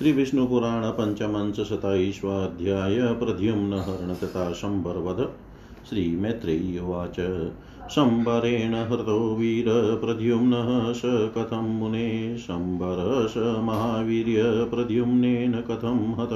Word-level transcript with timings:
श्री 0.00 0.12
विष्णु 0.12 0.46
पुराण 0.46 0.90
पंचमंश 0.90 1.56
शताईश्वाध्याय 1.68 2.98
प्रद्युम्न 3.12 3.72
हरण 3.74 4.14
तथा 4.14 4.52
शंबरवध 4.52 5.18
श्री 5.88 6.16
मैत्रेयी 6.16 6.78
उवाच 6.78 7.16
शम्बरेण 7.90 8.74
हृतो 8.74 9.34
वीर 9.34 9.64
प्रद्युम्नः 10.04 10.92
स 10.92 11.02
कथं 11.04 11.78
मुने 11.78 12.38
शम्बर 12.38 13.26
स 13.30 13.36
महावीर्य 13.36 14.42
प्रद्युम्नेन 14.42 15.52
कथं 15.52 15.98
हत। 16.12 16.32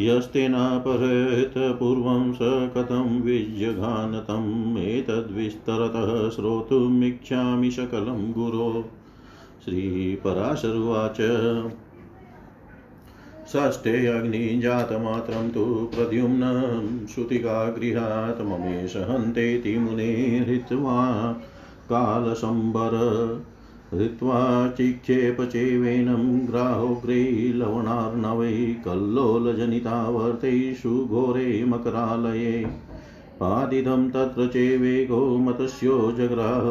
यस्तेनापहृत 0.00 1.54
पूर्वं 1.56 2.32
स 2.32 2.38
कथं 2.76 3.20
विजघानतम् 3.20 4.78
एतद्विस्तरतः 4.78 6.28
श्रोतुमिच्छामि 6.30 7.70
सकलं 7.70 8.32
गुरो। 8.32 8.84
श्रीपराशरुवाच। 9.64 11.20
षष्ठे 13.52 14.06
अग्निजातमात्रं 14.06 15.50
तु 15.50 15.64
प्रद्युम्नं 15.94 17.06
श्रुतिकागृहात् 17.06 18.42
ममेश 18.42 18.96
हन्तेति 19.08 19.78
मुने 19.78 20.12
हृत्वा 20.48 21.32
कालशम्बर 21.88 22.94
हृत्वा 23.94 24.68
चिक्षेपचेवेनं 24.76 26.48
ग्राहोग्रे 26.48 27.52
लवणार्णवै 27.54 28.76
कल्लोलजनितावर्तैषु 28.84 31.06
घोरे 31.06 31.64
मकरालये 31.64 32.64
पादितं 33.40 34.10
तत्र 34.10 34.46
चेवेगो 34.46 35.38
मतस्यो 35.38 36.12
जग्राह 36.12 36.70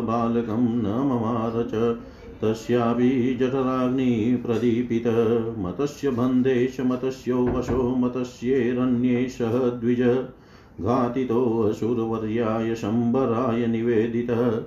न 0.54 1.06
ममार 1.09 1.68
च 1.73 1.98
तस्यापि 2.42 4.40
प्रदीपित। 4.46 5.56
मतस्य 5.60 6.10
बन्धेश 6.10 6.80
मतस्यो 6.80 7.48
वशो 7.48 7.96
मतस्येरन्येषः 7.96 9.48
द्विज। 9.48 10.26
घातितोऽसुरवर्याय 10.81 12.76
शम्बराय 12.76 13.68
निवेदितः। 13.68 14.62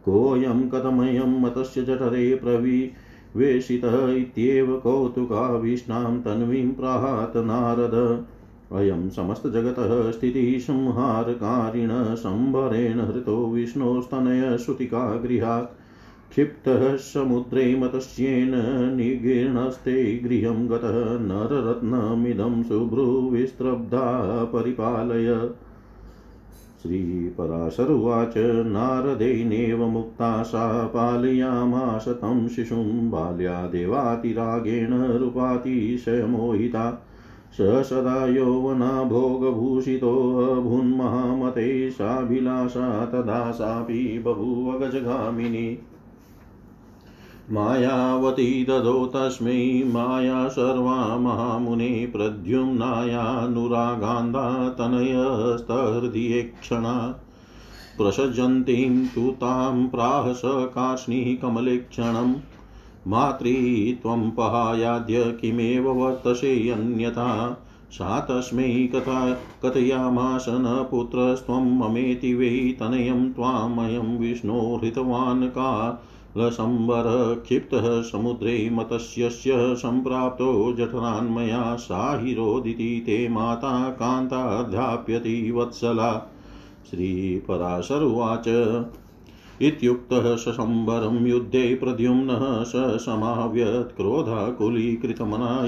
कोऽयं 0.07 0.69
कथमयं 0.69 1.39
मतस्य 1.41 1.83
जठरे 1.83 2.35
प्रविवेशितः 2.35 3.95
इत्येव 4.11 4.75
कौतुकाभीष्णां 4.77 6.17
तन्वीं 6.19 6.67
प्राहात 6.71 7.33
नारद। 7.37 7.95
अयं 8.71 9.09
समस्तजगतः 9.09 10.11
स्थितिः 10.11 10.59
संहारकारिण 10.59 11.89
सम्भरेण 12.15 12.99
हृतो 12.99 13.35
विष्णोस्तनयश्रुतिका 13.47 15.03
गृहात् 15.15 15.75
क्षिप्तः 16.31 16.95
समुद्रे 16.95 17.75
मतस्येन 17.75 18.51
निगीर्णस्ते 18.95 19.95
गृहं 20.17 20.67
गतः 20.69 20.97
नररत्नमिदं 21.21 22.63
शुभ्रुविस्त्रब्धा 22.63 24.03
परिपालय। 24.53 25.29
श्रीपराशरुवाच 26.81 28.33
नारदैनेव 28.65 29.87
मुक्ता 29.87 30.43
सा 30.43 30.87
पालयामास 30.87 32.07
तं 32.07 32.47
शिशुं 32.47 33.09
बाल्यादेवातिरागेण 33.09 35.17
रूपातिशयमोहिता 35.17 37.07
स 37.53 37.61
सदा 37.61 38.27
यौवना 38.27 39.03
भोगभूषितोऽभून्महामते 39.03 41.89
साभिलाषा 41.89 43.05
तदा 43.05 43.51
सापि 43.51 44.21
बभूव 44.25 44.79
गजगामिनी। 44.79 45.79
मायावती 47.51 48.63
ददो 48.63 49.05
तस्मै 49.05 49.83
माया 49.85 50.47
सर्वा 50.47 51.17
महामुने 51.17 52.09
प्रद्युम्नायानुरागान्धा 52.13 54.69
तनयस्तहृदयेक्षणा 54.69 57.19
प्रसजन्तीं 57.97 59.07
तु 59.07 59.21
तां 59.21 59.87
प्राह 59.87 60.33
स 60.33 60.41
कार्ष्णीः 60.45 61.41
कमलेक्षणम् 61.41 62.35
मातृ 63.07 64.01
त्वं 64.01 64.31
पहायाद्य 64.31 65.37
किमेव 65.41 65.91
वर्तसे 65.91 66.69
अन्यथा 66.69 67.61
सा 67.91 68.19
तस्मै 68.19 68.89
कथा 68.95 69.41
कथयामास 69.65 70.45
न 70.49 70.87
पुत्रस्त्वं 70.91 71.77
ममेति 71.77 72.33
वै 72.33 72.77
तनयं 72.79 73.33
त्वामयं 73.33 74.17
विष्णो 74.17 74.75
हृतवान् 74.75 75.49
का। 75.49 76.03
लशम्बर 76.37 77.35
क्षिप्तः 77.45 78.01
समुद्रे 78.01 78.69
मतस्यस्य 78.73 79.51
सम्प्राप्तो 79.55 80.73
जठरान्मया 80.73 81.75
सा 81.75 82.19
हिरोदिति 82.23 83.03
ते 83.05 83.29
माता 83.29 83.89
कान्ताध्याप्यति 83.89 85.51
वत्सला। 85.51 86.33
श्रीपराशरुवाच। 86.89 88.47
इत्युक्तः 89.61 90.35
सशम्बरं 90.35 91.27
युद्धे 91.27 91.75
प्रद्युम्नः 91.75 92.63
स 92.63 92.71
समाव्यत् 92.75 93.97
क्रोधाकुलीकृतमना 93.97 95.65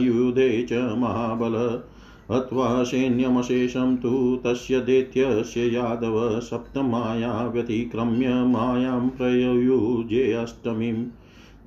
च 0.70 0.96
महाबल। 0.98 1.84
हत्वा 2.32 2.84
सैन्यमशेषं 2.84 3.98
तु 3.98 4.42
तस्य 4.46 4.80
दैत्यस्य 4.80 5.62
यादव 5.62 6.40
सप्तमाया 6.40 7.48
व्यतिक्रम्य 7.48 8.30
मायां 8.30 9.10
प्रयुयुजेऽष्टमीं 9.10 11.06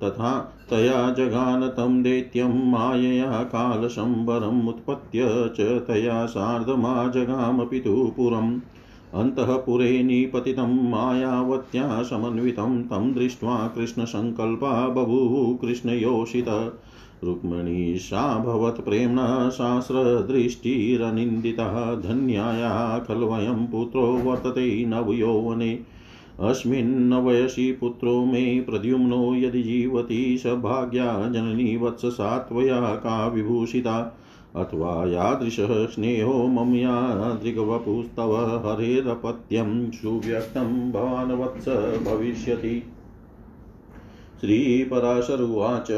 तथा 0.03 0.39
तया 0.69 1.11
जगान 1.11 1.67
तं 1.67 2.03
दैत्यं 2.03 2.71
मायया 2.71 3.43
कालशम्बरम् 3.43 4.67
उत्पत्य 4.67 5.19
च 5.27 5.61
तया 5.61 6.25
सार्धमाजगाम 6.25 7.65
पितुपुरम् 7.65 8.59
अन्तःपुरे 9.13 10.03
निपतितं 10.03 10.89
मायावत्या 10.89 12.03
समन्वितं, 12.03 12.83
तं 12.83 13.13
दृष्ट्वा 13.13 13.67
कृष्णसङ्कल्पा 13.67 14.87
बभूव 14.87 15.55
कृष्णयोषितः। 15.55 16.71
रुक्मिणी 17.23 17.97
साभवत् 17.97 18.81
प्रेम्णा 18.81 19.49
शास्त्रदृष्टिरनिन्दितः 19.49 21.95
धन्याया 21.95 22.99
खल्वयं 22.99 23.67
पुत्रो 23.67 24.01
वर्तते 24.01 24.85
नवयौवने 24.85 25.79
अस्मिन् 26.39 27.13
वयसि 27.13 27.71
पुत्रो 27.71 28.25
मे 28.25 28.59
प्रद्युम्नो 28.59 29.35
यदि 29.35 29.63
जीवति 29.63 30.37
स 30.37 30.47
भाग्या 30.47 31.29
जननी 31.29 31.77
वत्ससा 31.77 32.37
त्वया 32.37 32.81
का 32.81 33.27
विभूषिता। 33.27 34.19
अथवा 34.55 35.07
यादृशः 35.07 35.85
स्नेहो 35.85 36.47
मम 36.47 36.75
यादृगवपुस्तव 36.75 38.35
हरेरपत्यं 38.35 39.91
सुव्यक्तं 39.91 40.91
भवान् 40.91 41.31
वत्स 41.31 41.65
भविष्यति। 42.07 42.83
श्रीपराशरुवाच 44.43 45.91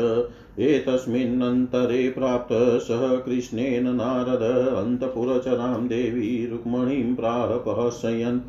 एतस्मिन्नन्तरे 0.60 2.10
प्राप्त 2.10 2.82
सः 2.82 3.16
कृष्णेन 3.16 3.96
नारद 3.96 4.42
अन्तपुरचरां 4.76 5.88
देवी 5.88 6.48
रुक्मणीं 6.52 7.16
प्राहपहसयन्। 7.16 8.40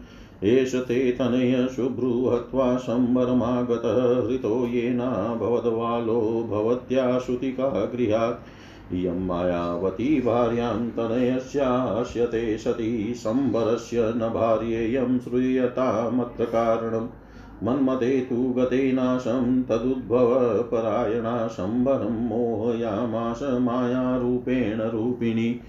एष 0.45 0.75
ते 0.75 1.13
तनय 1.13 1.69
शुभ्रू 1.77 2.29
हत्वा 2.29 2.77
शम्बरमागतः 2.77 4.27
हृतो 4.27 4.67
येना 4.67 5.39
भवद्वालो 5.41 6.49
भवत्या 6.51 7.19
श्रुतिका 7.19 7.69
गृहात्। 7.69 8.95
इयं 8.95 9.27
मायावती 9.27 10.21
भार्यां 10.21 10.91
तनयस्यास्यते 10.91 12.59
सती 12.59 13.15
शम्बरस्य 13.15 14.01
न 14.17 14.31
भार्येयं 14.35 15.19
श्रूयतामत्र 15.19 16.45
कारणम्। 16.45 17.26
मन्मते 17.65 18.21
तु 18.21 18.37
गते 18.37 18.93
नाशं 18.93 19.63
तदुद्भवपरायणा 19.63 21.49
शम्बरं 21.49 22.29
मोहयामाश 22.29 23.43
मायारूपेण 23.43 24.81
रूपिणी 24.81 25.61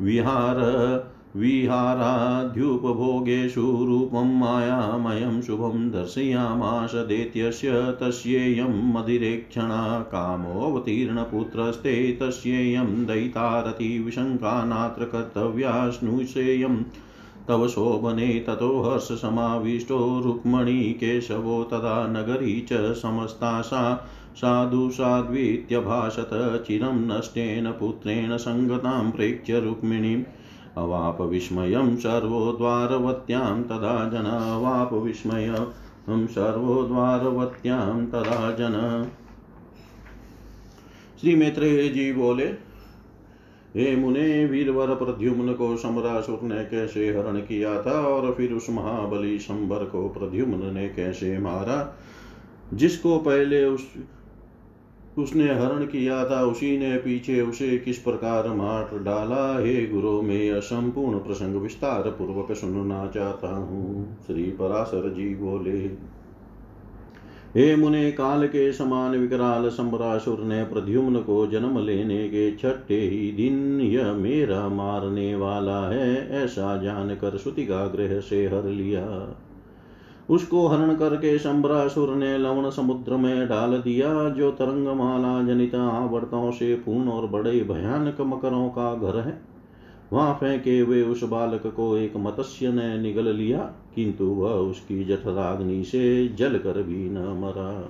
विहार 0.00 0.56
विहाराद्युपभोगेषु 1.36 3.60
रूपं 3.60 4.38
मायामयं 4.38 5.42
शुभं 5.42 5.90
दर्शयामाश 5.90 6.94
दैत्यस्य 6.94 7.96
तस्येयं 8.00 8.92
मदिरेक्षणा 8.92 10.06
कामोऽवतीर्णपुत्रस्ते 10.12 12.18
तस्येयं 12.22 13.06
दयितारति 13.06 14.12
नात्र 14.18 15.04
कर्तव्या 15.04 15.90
स्नुषेयम् 15.90 16.84
तव 17.48 17.68
शोभने 17.68 18.44
ततो 18.46 18.82
हर्षसमाविष्टो 18.82 20.20
रुक्मणी 20.24 20.84
केशवो 20.84 21.64
तदा 21.64 22.06
नगरी 22.06 22.66
च 22.72 22.94
समस्ता 22.94 23.62
सा 23.62 24.08
साधु 24.36 24.90
साध्वीत्यभाषत 24.90 26.30
चिरं 26.66 27.06
नष्टेन 27.06 27.70
पुत्रेण 27.70 28.36
सङ्गतां 28.36 29.10
प्रेक्ष्य 29.10 29.60
रुक्मिणीम्। 29.60 30.24
अवाप 30.76 31.20
विस्मयं 31.20 31.96
सर्वोद्वारवत्यां 31.96 33.62
तदा 33.62 34.08
जन 34.08 34.26
अवाप 34.28 34.92
विस्मयं। 34.92 35.66
तदा 38.06 38.50
जन। 38.52 39.06
श्री 41.20 41.36
मैत्रेय 41.36 41.88
जी 41.88 42.12
बोले 42.12 42.65
हे 43.76 43.96
मुने, 43.96 44.44
वीरवर 44.44 44.86
प्रद्युम्न 44.86 45.52
को 45.52 45.76
सम्रासुर 45.76 46.40
ने 46.42 46.64
कैसे 46.64 47.08
हरण 47.08 47.36
किया 47.36 47.82
था? 47.82 48.06
और 48.06 48.34
फिर 48.34 48.52
उस 48.52 48.70
महाबली 48.70 49.38
संबर 49.38 49.84
को 49.84 50.08
प्रद्युम्न 50.08 50.74
ने 50.74 50.88
कैसे 50.88 51.38
मारा? 51.38 51.98
जिसको 52.74 53.18
पहले 53.18 53.64
उस, 53.64 53.94
उसने 55.18 55.54
हरण 55.54 55.84
किया 55.84 56.30
था, 56.30 56.44
उसी 56.44 56.78
ने 56.78 56.96
पीछे 56.96 57.40
उसे 57.40 57.78
किस 57.78 57.98
प्रकार 57.98 58.48
मार 58.48 58.98
डाला? 58.98 59.58
हे 59.58 59.86
गुरु, 59.86 60.22
मैं 60.22 60.42
यह 60.42 60.60
संपूर्ण 60.60 61.18
प्रसंग 61.18 61.54
विस्तार 61.54 62.02
पूर्वक 62.02 62.52
सुनना 62.52 63.06
चाहता 63.06 63.56
हूँ। 63.56 64.16
श्री 64.26 64.42
पराशर 64.42 65.14
जी 65.14 65.34
बोले 65.34 66.15
हे 67.56 67.76
मुने 67.76 68.12
काल 68.12 68.46
के 68.46 68.72
समान 68.72 69.16
विकराल 69.16 69.68
सम्रासुर 69.68 70.38
ने 70.38 70.64
प्रद्युम्न 70.64 71.16
को 71.16 71.46
जन्म 71.46 71.78
लेने 71.78 72.28
के 72.28 72.56
छठे 72.56 73.00
ही 73.00 73.32
दिन 73.32 73.80
यह 73.80 74.12
मेरा 74.12 74.68
मारने 74.68 75.34
वाला 75.34 75.88
है, 75.88 76.30
ऐसा 76.30 76.82
जानकर 76.82 77.36
श्रुतिका 77.36 77.86
ग्रह 77.86 78.20
से 78.20 78.46
हर 78.46 78.64
लिया। 78.64 79.36
उसको 80.30 80.66
हरण 80.66 80.94
करके 80.96 81.38
शंबरासुर 81.38 82.14
ने 82.14 82.38
लवण 82.38 82.70
समुद्र 82.70 83.16
में 83.16 83.48
डाल 83.48 83.70
दिया, 83.70 84.28
जो 84.28 84.50
तरंगमाला 84.50 85.42
जनित 85.42 85.74
आवर्तों 85.74 86.50
से 86.50 86.74
पूर्ण 86.74 87.08
और 87.08 87.26
बड़े 87.26 87.60
भयानक 87.60 88.20
मकरों 88.20 88.68
का 88.68 88.94
घर 88.94 89.18
है। 89.18 89.40
वहाँ 90.12 90.34
फेंके 90.34 90.80
हुए 90.80 91.02
उस 91.02 91.24
बालक 91.24 91.66
को 91.66 91.96
एक 91.96 92.12
मत्स्य 92.16 92.72
ने 92.72 92.98
निगल 92.98 93.28
लिया। 93.28 93.72
किंतु 93.96 94.24
वह 94.24 94.50
उसकी 94.50 95.04
जठराग्नि 95.04 95.84
से 95.84 96.28
जल 96.28 96.58
कर 96.58 96.82
भी 96.82 97.10
न 97.10 97.18
मरा। 97.18 97.80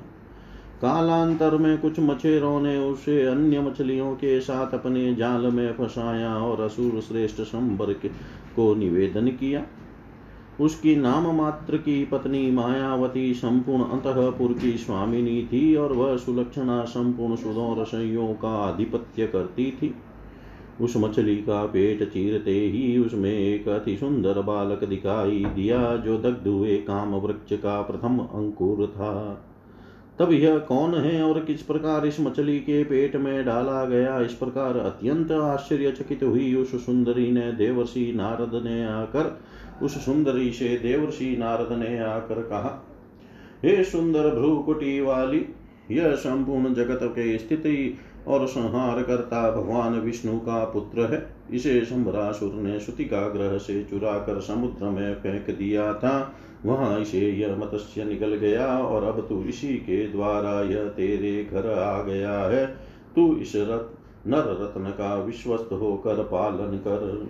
कालांतर 0.82 1.56
में 1.56 1.78
कुछ 1.78 2.00
मछेरों 2.00 2.60
ने 2.60 2.78
उसे 2.78 3.26
अन्य 3.26 3.60
मछलियों 3.60 4.14
के 4.14 4.40
साथ 4.40 4.74
अपने 4.74 5.14
जाल 5.14 5.40
में 5.40 5.72
फंसाया 5.72 6.36
और 6.36 6.60
असुर 6.60 7.00
श्रेष्ठ 7.00 7.40
संबर 7.40 7.92
को 8.56 8.74
निवेदन 8.74 9.28
किया। 9.28 9.66
उसकी 10.60 10.96
नाम 10.96 11.36
मात्र 11.36 11.76
की 11.76 12.04
पत्नी 12.04 12.50
मायावती 12.50 13.34
संपूर्ण 13.34 13.84
अंतपुर 13.84 14.52
की 14.52 14.72
स्वामिनी 14.72 15.48
थी 15.52 15.76
और 15.76 15.92
वह 15.92 16.16
सुलक्षणा 16.16 16.84
संपूर्ण 16.84 17.36
सुदों 17.36 17.82
रसोइयों 17.82 18.34
का 18.34 18.48
आधिपत्य 18.48 19.26
करती 19.26 19.70
थी। 19.70 19.94
उस 20.80 20.96
मछली 20.96 21.36
का 21.36 21.66
पेट 21.66 22.02
चीरते 22.02 22.50
ही 22.50 22.98
उसमें 22.98 23.32
एक 23.32 23.68
अति 23.68 23.96
सुंदर 23.96 24.40
बालक 24.42 24.84
दिखाई 24.84 25.44
दिया, 25.44 25.96
जो 25.96 26.18
दग्ध 26.18 26.48
हुए 26.48 26.76
काम 26.76 27.14
वृक्ष 27.14 27.52
का 27.52 27.82
प्रथम 27.82 28.18
अंकुर 28.18 28.86
था। 28.86 29.42
तब 30.18 30.32
यह 30.32 30.58
कौन 30.58 30.94
है 30.94 31.22
और 31.22 31.40
किस 31.40 31.62
प्रकार 31.62 32.06
इस 32.06 32.20
मछली 32.20 32.58
के 32.58 32.84
पेट 32.84 33.16
में 33.16 33.44
डाला 33.44 33.84
गया? 33.84 34.20
इस 34.20 34.32
प्रकार 34.32 34.76
अत्यंत 34.76 35.32
आश्चर्यचकित 35.32 36.22
हुई 36.22 36.54
उस 36.54 36.86
सुंदरी 36.86 37.30
ने, 37.30 37.52
देवर्षि 37.52 38.12
नारद 38.16 38.62
ने 38.64 38.84
आकर, 38.84 39.40
उस 39.82 40.04
सुंदरी 40.04 40.50
से 40.52 40.68
देवर्षि 40.68 41.36
नारद 41.38 41.72
ने 41.72 41.98
आकर 41.98 42.42
कहा, 42.42 42.86
हे 43.64 43.84
सुंदर 43.84 44.34
भ्रूकुटी 44.34 45.00
वाली, 45.00 45.46
यह 45.90 46.14
संपूर्ण 46.14 46.74
जगत 46.74 47.00
के 47.02 47.38
स्थिति 47.38 47.98
और 48.28 48.46
संहार 48.46 49.02
करता 49.02 49.50
भगवान 49.50 50.00
विष्णु 50.00 50.38
का 50.38 50.64
पुत्र 50.64 51.00
है। 51.14 51.26
इसे 51.50 51.80
शंभरासुर 51.84 52.52
ने 52.52 52.80
श्रुतिका 52.80 53.28
ग्रह 53.28 53.58
से 53.58 53.84
चुरा 53.84 54.12
कर 54.12 54.40
समुद्र 54.40 54.84
में 54.84 55.14
फेंक 55.14 55.58
दिया 55.58 55.94
था। 55.94 56.34
वहाँ 56.64 57.00
इसे 57.00 57.30
यह 57.30 57.56
मत्स्य 57.56 58.04
निकल 58.04 58.34
गया 58.34 58.78
और 58.78 59.04
अब 59.04 59.26
तू 59.28 59.44
इसी 59.44 59.68
के 59.68 60.08
द्वारा 60.08 60.62
यह 60.62 60.88
तेरे 60.88 61.44
घर 61.44 61.78
आ 61.78 62.02
गया 62.02 62.38
है। 62.38 62.66
तू 63.16 63.36
इस 63.36 63.52
रत, 63.56 63.90
नर 64.26 64.58
रत्न 64.62 64.90
का 64.90 65.14
विश्वस्त 65.14 65.68
होकर 65.72 66.22
पालन 66.22 66.76
कर। 66.76 67.28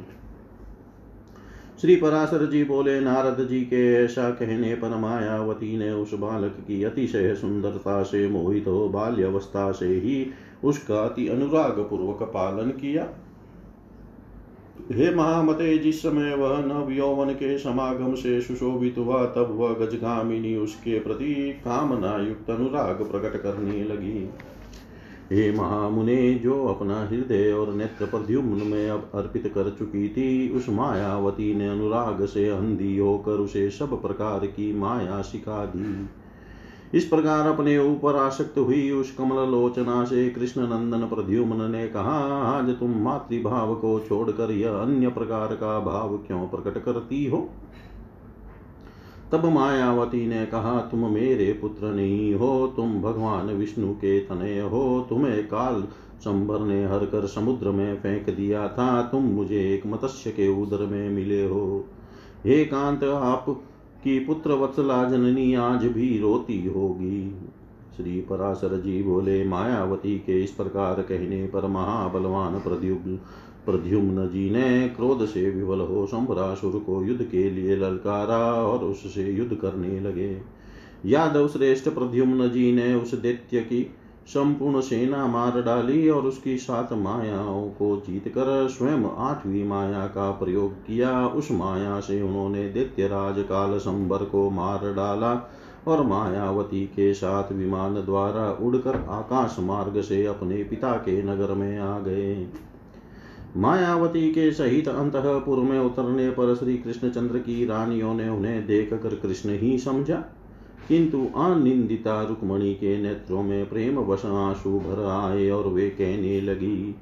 श्री 1.81 1.97
पराशर 1.97 2.47
जी 2.47 2.65
बोले, 2.65 3.01
नारद 3.01 3.49
जी 3.49 3.61
के 3.61 3.95
ऐसा 3.95 4.31
कहने 4.31 4.75
पर 4.75 4.97
मायावती 4.97 5.77
ने 5.79 5.91
उस 5.91 6.15
बालक 6.15 6.53
की 6.53 6.83
अतिशय 6.85 7.35
सुंदरता 7.35 8.03
से 8.03 8.29
मोहित 8.29 8.67
हो 8.67 8.89
बाल्यवस्था 8.89 9.73
से 9.73 9.87
ही 9.87 10.31
उसका 10.67 11.03
अति 11.03 11.29
अनुराग 11.29 11.81
पूर्वक 11.91 12.23
पालन 12.23 12.71
किया। 12.71 13.09
हे 14.93 15.15
महामते, 15.15 15.79
जिस 15.79 16.03
समय 16.03 16.35
वह 16.35 16.59
नव 16.59 16.91
यौवन 16.91 17.31
के 17.31 17.59
समागम 17.59 18.15
से 18.15 18.41
सुशोभित 18.41 18.99
हुआ, 18.99 19.25
तब 19.25 19.49
वह 19.51 19.73
गजगामिनी 19.73 20.57
उसके 20.57 21.01
प्रति 21.01 21.35
कामना 21.65 22.17
युक्त 22.29 22.51
अनुराग 22.51 23.11
प्रकट 23.11 23.43
करने 23.43 23.85
लगी। 23.85 24.31
हे 25.33 25.53
महामुने, 25.53 26.35
जो 26.35 26.67
अपना 26.67 27.07
हृदय 27.07 27.53
और 27.53 27.75
नेत्र 27.75 28.07
प्रद्युम्न 28.07 28.67
में 28.67 28.91
अब 28.91 29.11
अर्पित 29.15 29.53
कर 29.55 29.77
चुकी 29.79 30.09
थी, 30.09 30.51
उस 30.51 30.69
मायावती 30.69 31.55
ने 31.55 31.69
अनुराग 31.69 32.25
से 32.25 32.49
अंधी 32.49 32.99
होकर 32.99 33.33
उसे 33.33 33.71
सब 33.71 34.03
प्रकार 34.03 34.47
की 34.47 34.73
माया 34.79 35.23
सिखा 35.23 35.65
दी। 35.65 36.09
इस 36.97 37.05
प्रकार 37.05 37.47
अपने 37.47 37.79
ऊपर 37.79 38.17
आसक्त 38.17 38.59
हुई 38.59 38.91
उस 38.91 39.17
कमल 39.17 39.51
लोचना 39.51 40.05
से 40.05 40.31
कृष्ण 40.31 40.61
नंदन 40.61 41.01
प्रद्युम्न 41.01 41.71
ने 41.71 41.89
कहा, 41.89 42.19
आज 42.59 42.71
तुम 42.71 42.91
मातृभाव 42.91 43.75
को 43.75 44.01
छोड़कर 44.01 44.51
यह 44.51 44.73
अन्य 44.73 45.09
प्रकार 45.09 45.47
का 45.47 45.81
भाव 45.81 46.17
क्यों 46.17 46.49
प्रकट 46.49 46.85
करती 46.85 47.27
हो? 47.27 47.49
तब 49.33 49.45
मायावती 49.45 50.27
ने 50.27 50.47
कहा, 50.47 50.81
तुम 50.81 51.13
मेरे 51.15 51.53
पुत्र 51.53 51.87
नहीं 51.87 52.35
हो, 52.35 52.73
तुम 52.77 53.03
भगवान 53.03 53.47
विष्णु 53.47 53.93
के 53.93 54.21
तनय 54.21 54.61
हो, 54.61 55.07
तुम्हें 55.09 55.49
काल 55.49 55.85
संभर 56.21 56.61
ने 56.61 56.85
हर 56.85 56.99
कर 56.99 57.27
समुद्र 57.27 57.71
में 57.71 57.97
फेंक 57.97 58.37
दिया 58.37 58.69
था, 58.69 59.03
तुम 59.03 59.23
मुझे 59.23 59.75
एक 59.75 59.87
मत्स्य 59.87 60.31
के 60.31 60.63
उदर 60.63 60.87
में 60.87 61.11
मिले 61.11 61.47
हो। 61.47 61.85
हे 62.45 62.65
कांत 62.65 63.05
आप 63.05 63.63
की 64.07 64.19
पुत्र 64.19 64.53
वत्सला 64.53 65.05
जननी 65.05 65.55
आज 65.55 65.85
भी 65.85 66.19
रोती 66.19 66.67
होगी। 66.67 67.35
श्री 67.97 68.21
पराशर 68.21 68.81
जी 68.81 69.03
बोले, 69.03 69.45
मायावती 69.45 70.19
के 70.19 70.43
इस 70.45 70.51
प्रकार 70.51 71.03
कहने 71.03 71.47
पर 71.47 71.67
महाबलवान 71.67 72.59
प्रद्युम्न 72.59 73.17
प्रद्युम्न 73.67 74.29
जी 74.29 74.51
ने 74.51 74.89
क्रोध 74.89 75.27
से 75.27 75.51
विवल 75.51 75.81
हो 75.81 76.07
शंभरासुर 76.07 76.79
को 76.79 77.03
युद्ध 77.05 77.25
के 77.25 77.51
लिए 77.51 77.77
ललकारा 77.77 78.39
और 78.39 78.85
उससे 78.85 79.33
युद्ध 79.33 79.55
करने 79.55 80.01
लगे। 80.01 80.43
यादव 81.07 81.49
श्रेष्ठ 81.49 81.89
प्रद्युम्न 81.89 82.49
जी 82.51 82.73
ने 82.73 82.95
उस 82.95 83.15
दैत्य 83.15 83.61
की 83.61 83.91
संपूर्ण 84.27 84.81
सेना 84.81 85.27
मार 85.27 85.63
डाली 85.63 86.09
और 86.09 86.23
उसकी 86.23 86.57
सात 86.59 86.93
मायाओं 86.93 87.69
को 87.69 88.03
जीत 88.07 88.29
कर 88.29 88.69
स्वयं 88.69 89.05
आठवीं 89.17 89.65
माया 89.65 90.07
का 90.07 90.31
प्रयोग 90.31 90.73
किया। 90.73 91.27
उस 91.27 91.51
माया 91.51 92.01
से 92.01 92.23
उन्होंने 92.23 92.69
दैत्य 92.69 93.07
राज 93.07 93.35
काल 93.39 93.79
संबर 93.79 94.25
को 94.25 94.51
मार 94.51 94.79
डाला 94.79 95.51
और 95.87 96.03
मायावती 96.03 96.87
के 96.87 97.15
साथ 97.15 97.53
विमान 97.53 97.95
द्वारा 97.95 98.51
उड़कर 98.61 98.97
आकाश 98.97 99.57
मार्ग 99.61 100.01
से 100.01 100.27
अपने 100.27 100.65
पिता 100.65 100.93
के 100.93 101.23
नगर 101.23 101.55
में 101.55 101.79
आ 101.79 101.99
गए। 101.99 102.47
मायावती 103.57 104.31
के 104.33 104.53
सहित 104.53 104.89
अंतपुर 104.89 105.59
में 105.59 105.79
उतरने 105.81 106.31
पर 106.31 106.55
श्री 106.55 106.77
कृष्णचंद्र 106.79 107.39
की 107.39 107.67
रानियों 107.67 108.15
ने 108.15 108.29
उन्हें 108.29 108.67
देख 108.67 108.95
कर 108.95 109.15
कृष्ण 109.15 109.51
ही 109.51 109.79
समझा 109.79 110.25
किंतु 110.89 111.19
अनिंदिता 111.37 112.23
रुक्मणी 112.23 112.75
के 112.75 112.97
नेत्रों 113.03 113.43
में 113.43 113.69
प्रेम 113.69 113.99
वश 113.99 114.25
आँसू 114.25 114.79
भर 114.79 115.05
आए 115.05 115.49
और 115.51 115.69
वे 115.69 115.89
कहने 115.91 116.41
लगी, 116.41 116.95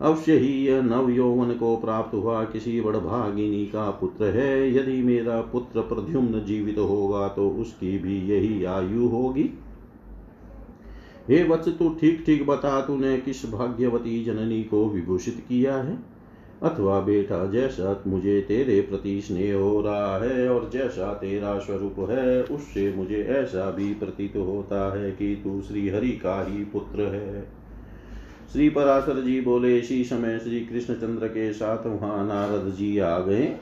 अवश्य 0.00 0.36
ही 0.38 0.52
यह 0.66 0.82
नव 0.82 1.10
यौवन 1.10 1.52
को 1.52 1.76
प्राप्त 1.76 2.14
हुआ, 2.14 2.44
किसी 2.44 2.80
बड़भागिनी 2.80 3.66
का 3.66 3.90
पुत्र 3.90 4.24
है, 4.24 4.74
यदि 4.74 5.02
मेरा 5.02 5.40
पुत्र 5.40 5.80
प्रद्युम्न 5.80 6.44
जीवित 6.44 6.78
होगा 6.78 7.28
तो 7.28 7.48
उसकी 7.50 7.98
भी 7.98 8.18
यही 8.28 8.64
आयु 8.64 9.08
होगी। 9.08 9.50
हे 11.28 11.48
वत्स, 11.48 11.68
तू 11.68 11.88
ठीक 12.00 12.22
ठीक 12.26 12.46
बता, 12.46 12.80
तूने 12.80 13.18
किस 13.18 13.44
भाग्यवती 13.52 14.24
जननी 14.24 14.62
को 14.64 14.88
विभूषित 14.88 15.44
किया 15.48 15.76
है? 15.76 16.11
अथवा 16.62 17.00
बेटा, 17.00 17.46
जैसा 17.46 18.02
मुझे 18.06 18.40
तेरे 18.40 18.80
प्रति 18.80 19.20
स्नेह 19.20 19.56
हो 19.56 19.80
रहा 19.80 20.18
है 20.18 20.48
और 20.48 20.70
जैसा 20.72 21.14
तेरा 21.14 21.58
स्वरूप 21.58 22.10
है, 22.10 22.42
उससे 22.42 22.94
मुझे 22.96 23.22
ऐसा 23.22 23.70
भी 23.70 23.94
प्रतीत 23.94 24.36
होता 24.36 24.98
है 24.98 25.10
कि 25.10 25.40
तू 25.44 25.62
श्री 25.62 25.88
हरि 25.88 26.10
का 26.10 26.46
ही 26.48 26.64
पुत्र 26.64 27.02
है। 27.02 27.42
श्री 28.52 28.68
पराशर 28.68 29.22
जी 29.22 29.40
बोले, 29.40 29.78
इसी 29.78 30.04
समय 30.04 30.38
श्री 30.38 30.60
कृष्णचंद्र 30.60 31.26
के 31.26 31.52
साथ 31.52 31.86
वहाँ 31.86 32.26
नारद 32.26 32.72
जी 32.72 32.98
आ 32.98 33.18
गए। 33.18 33.56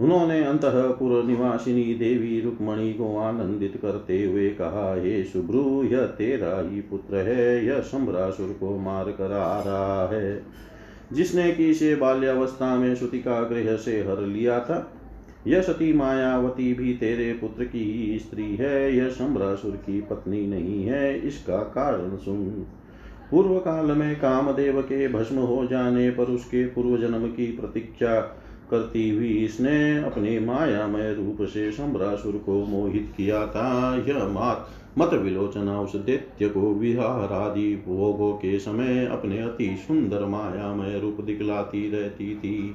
उन्होंने 0.00 0.44
अंतपुर 0.44 1.24
निवासिनी 1.24 1.94
देवी 1.94 2.40
रुक्मणी 2.40 2.92
को 2.92 3.18
आनंदित 3.18 3.78
करते 3.82 4.24
हुए 4.24 4.50
कहा, 4.50 4.94
हे 4.94 5.24
सुब्रु, 5.24 5.84
यह 5.84 6.06
तेरा 6.06 6.70
ही 6.70 6.80
पुत्र 6.80 7.16
है, 7.16 7.66
यह 7.66 7.80
सम्रासुर 7.80 8.56
को 8.60 8.78
मार 8.78 9.04
कर 9.04 9.32
आ 9.32 9.60
रहा 9.60 10.08
है। 10.12 10.62
जिसने 11.12 11.52
कि 11.52 11.74
से 11.74 11.96
बाल्यावस्था 11.96 12.76
में 12.76 12.94
श्रुति 12.94 13.18
का 13.18 13.42
गृह 13.42 13.76
से 13.76 14.00
हर 14.00 14.20
लिया 14.20 14.60
था। 14.60 14.92
यह 15.46 15.60
सती 15.60 15.92
मायावती 15.92 16.74
भी 16.74 16.94
तेरे 16.94 17.32
पुत्र 17.32 17.64
की 17.64 17.78
ही 17.78 18.18
स्त्री 18.18 18.56
है। 18.56 18.96
यह 18.96 19.08
सम्रासुर 19.08 19.70
की 19.70 20.00
पत्नी 20.00 20.46
नहीं 20.46 20.84
है। 20.84 21.26
इसका 21.26 21.56
कारण 21.56 22.16
सुन। 22.16 22.66
पूर्व 23.30 23.58
काल 23.58 23.86
में 23.86 24.16
कामदेव 24.16 24.80
के 24.80 25.08
भस्म 25.08 25.36
हो 25.36 25.66
जाने 25.66 26.10
पर 26.10 26.24
उसके 26.24 26.66
पूर्व 26.66 26.96
जन्म 26.96 27.26
की 27.26 27.46
प्रतीक्षा 27.46 28.20
करती 28.70 29.10
हुई 29.10 29.28
इसने 29.28 29.98
अपने 29.98 30.40
मायामय 30.40 31.14
रूप 31.14 31.48
से 31.48 31.72
सम्रासुर 31.72 32.42
को 32.46 32.64
मोहित 32.64 33.14
किया 33.16 33.46
था। 33.46 34.04
यह 34.08 34.28
मात 34.28 34.70
मत 34.98 35.14
विलोचना 35.14 35.80
उस 35.80 35.96
दैत्य 35.96 36.48
को 36.48 36.74
विहार 36.74 37.32
आदि 37.32 37.76
भोगों 37.76 38.32
के 38.32 38.58
समय 38.58 39.06
अपने 39.06 39.38
अति 39.38 39.76
सुंदर 39.78 40.24
मायामय 40.24 40.98
रूप 40.98 41.20
दिखलाती 41.20 41.90
रहती 41.90 42.34
थी। 42.34 42.74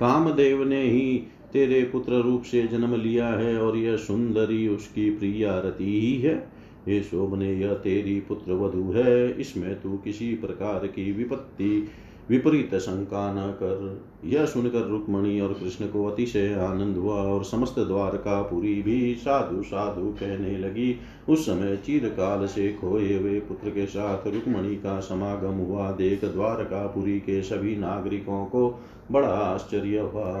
कामदेव 0.00 0.64
ने 0.64 0.82
ही 0.82 1.22
तेरे 1.52 1.82
पुत्र 1.82 2.12
रूप 2.12 2.42
से 2.42 2.62
जन्म 2.62 2.94
लिया 2.94 3.28
है 3.28 3.60
और 3.60 3.76
यह 3.76 3.96
सुंदरी 3.96 4.68
उसकी 4.68 5.10
प्रिया 5.10 5.58
रति 5.58 6.00
ही। 6.00 6.16
है 6.16 6.60
ये 6.88 7.02
शोभने, 7.02 7.54
यह 7.54 7.74
तेरी 7.74 8.20
पुत्र 8.20 8.52
वधु 8.52 8.92
है। 8.92 9.40
इसमें 9.40 9.80
तू 9.80 9.96
किसी 9.96 10.34
प्रकार 10.34 10.86
की 10.86 11.12
विपत्ति 11.12 11.88
विपरीत 12.30 12.74
शंका 12.74 13.32
न 13.32 13.50
कर। 13.52 14.00
यह 14.24 14.44
सुनकर 14.46 14.86
रुक्मणी 14.86 15.40
और 15.40 15.52
कृष्ण 15.52 15.86
को 15.86 16.04
अतिशय 16.06 16.52
आनंद 16.54 16.96
हुआ 16.96 17.14
और 17.14 17.44
समस्त 17.44 17.78
द्वारका 17.78 18.40
पुरी 18.42 18.82
भी 18.82 19.14
साधु 19.14 19.62
साधु 19.62 20.06
कहने 20.10 20.56
लगी। 20.58 20.94
उस 21.28 21.46
समय 21.46 21.76
चिरकाल 21.76 22.46
से 22.46 22.72
खोए 22.72 23.18
हुए 23.18 23.40
पुत्र 23.40 23.70
के 23.70 23.86
साथ 23.86 24.26
रुक्मणी 24.26 24.76
का 24.76 24.98
समागम 25.00 25.58
हुआ। 25.58 25.90
देख 25.92 26.24
द्वारका 26.24 26.86
पुरी 26.86 27.18
के 27.20 27.42
सभी 27.42 27.76
नागरिकों 27.76 28.44
को 28.44 28.80
बड़ा 29.10 29.28
आश्चर्य 29.28 29.98
हुआ। 29.98 30.32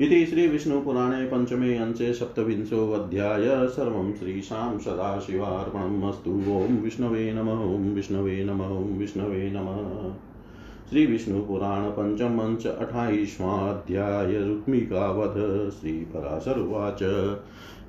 इति 0.00 0.26
श्रीविष्णुपुराणे 0.26 1.26
पञ्चमे 1.26 1.76
अंशे 1.76 2.14
सप्तविंशोऽध्याय 2.14 3.66
सर्वं 3.66 4.14
श्रीशां 4.14 4.78
सदाशिवार्पणम् 4.78 6.04
अस्तु। 6.04 6.30
ॐ 6.30 6.82
विष्णवे 6.82 7.32
नम, 7.32 7.48
ॐ 7.48 7.94
विष्णवे 7.94 8.44
नम, 8.44 8.60
ॐ 8.60 8.98
विष्णवे 8.98 9.52
नमः। 9.54 10.14
श्रीविष्णुपुराण 10.90 11.82
पञ्चम 11.90 12.38
अंश 12.38 12.66
अठाईष्वाध्याय 12.66 14.48
रुक्मिकावध। 14.48 15.70
श्रीपराशर 15.70 16.58
उवाच 16.58 16.98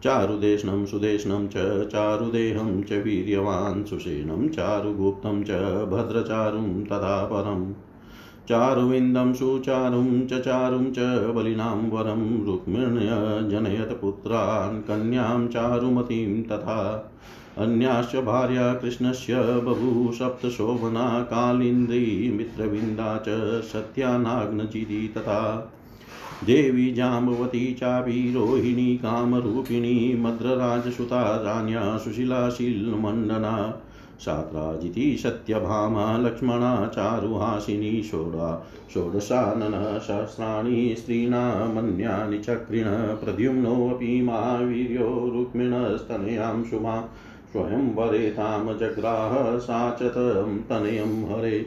चारुदेशनं 0.03 0.85
सुदेशनं 0.85 1.47
च, 1.47 1.53
चारुदेहं 1.87 2.83
च 2.83 2.91
वीर्यवान् 2.91 3.85
सुषेणं, 3.85 4.49
चारुगुप्तं 4.49 5.43
च, 5.43 5.51
भद्रचारुं 5.85 6.83
तथा 6.83 7.25
परम् 7.25 7.73
चारुविन्दं 8.49 9.33
सुचारुं 9.33 10.27
च 10.27 10.33
चारुं 10.33 10.91
च 10.91 10.99
बलिनां 11.35 11.89
वरं 11.89 12.45
रुक्मिण्य 12.45 13.09
जनयत 13.49 13.97
पुत्रान्, 14.01 14.81
कन्यां 14.81 15.47
चारुमतीं 15.47 16.43
तथा 16.43 17.11
अन्याश्च 17.57 18.15
भार्या 18.15 18.73
कृष्णस्य 18.73 19.35
बभू 19.35 20.11
सप्तशोभना 20.11 21.21
कालिन्द्री 21.21 22.31
मित्रविन्दा 22.37 23.17
च 23.17 23.25
सत्यानाग्नचिदी 23.63 25.07
तथा 25.07 25.71
देवी 26.43 26.91
जाम्बवती 26.93 27.73
चापि 27.73 28.33
रोहिणी, 28.35 28.97
कामरूपिणी, 28.97 30.21
मद्रराजसुता 30.21 31.97
सुशीलाशीलमण्डना 31.97 33.81
सात्राजिति 34.19 35.17
सत्यभामा 35.17 36.17
लक्ष्मणा 36.17 36.87
चारुहासिनी 36.87 38.03
षोडा 38.03 38.67
षोडशाननसहस्राणि 38.93 40.95
स्त्रीणामन्यानि 40.97 42.37
चक्रिण 42.37 43.15
प्रद्युम्नोऽपि 43.15 44.21
महावीर्यो 44.21 45.31
रुक्मिणस्तनयां 45.35 46.63
शुभा 46.63 47.09
स्वयंवरे 47.51 48.29
तां 48.29 48.77
जग्राह 48.77 49.57
सा 49.57 49.97
च 50.01 50.11
तनयं 50.69 51.31
हरे। 51.31 51.65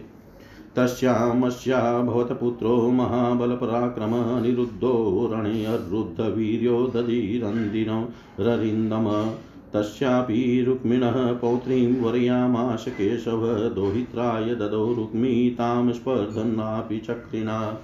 तस्यामस्या 0.77 2.03
भवतपुत्रो 2.03 2.91
महाबलपराक्रम 2.91 4.43
निरुद्धो 4.43 5.31
रणे 5.33 5.65
अरुद्धवीर्यो 5.65 6.87
दधिरन्दिनो 6.87 8.09
ररिन्दम। 8.41 9.35
तस्यापि 9.75 10.65
रुक्मिणः 10.67 11.33
पौत्रीं 11.33 12.01
वर्यामाश 12.01 12.85
केशव 12.89 13.47
दोहित्राय 13.69 14.55
ददौ 14.55 14.95
रुक्मी 14.95 15.51
तां 15.51 15.93
स्पर्धन्नापि 15.93 16.99
चक्रिणा। 16.99 17.77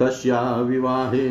तस्या 0.00 0.56
विवाहे 0.56 1.28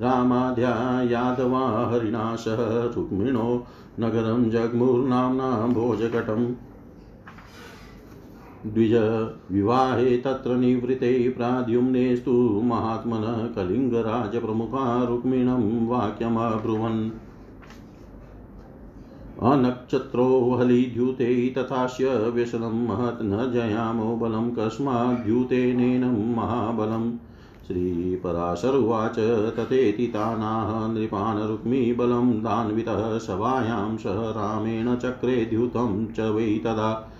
रामाध्या 0.00 1.02
यादवा 1.02 1.90
हरिणा 1.90 2.36
सह 2.36 2.56
रुक्मिणो 2.96 3.66
नगरं 4.00 4.50
जग्मुर्नाम्ना 4.50 5.50
भोजकटम्। 5.66 6.54
द्विज 8.66 8.94
विवाहे 9.52 10.16
तत्र 10.16 10.50
निवृते 10.50 11.28
प्राद्युम्नेस्तु 11.28 12.60
महात्मनः 12.64 13.46
कलिङ्गराजप्रमुखा 13.46 15.04
रुक्मिणं 15.04 15.86
वाक्यमब्रुवन्। 15.86 17.10
अनक्षत्रो 19.42 20.54
हलिद्यूते 20.54 21.54
तथास्य 21.58 22.06
व्यसनं 22.08 22.86
महत् 22.86 23.22
न 23.22 23.50
जयामो 23.52 24.16
बलं 24.16 24.50
कस्माद्यूतेनेनं 24.50 26.34
महाबलम्। 26.36 27.12
श्रीपराशरुवाच 27.66 29.18
तथेति 29.56 30.06
तानाह 30.06 30.92
नृपान् 30.92 31.48
रुक्मीबलं 31.48 32.32
दान्वितः 32.32 33.18
सभायां 33.18 33.96
सह 33.96 34.30
रामेण 34.30 34.96
चक्रे 34.96 35.44
द्यूतं 35.44 36.06
च 36.06 36.20
वै 36.20 36.60
तदा 36.64 37.12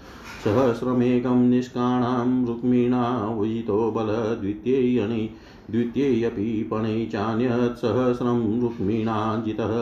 सहस्रमेकं 0.46 1.48
निष्काणां 1.50 2.46
रुक्मिणा 2.46 3.02
उयितो 3.40 3.90
बलद्वितीयणि 3.90 5.28
द्वितीयपि 5.70 6.68
पणे 6.70 7.06
चान्यत् 7.06 7.78
सहस्रं 7.78 8.60
रुक्मिणा 8.60 9.42
जितः 9.46 9.74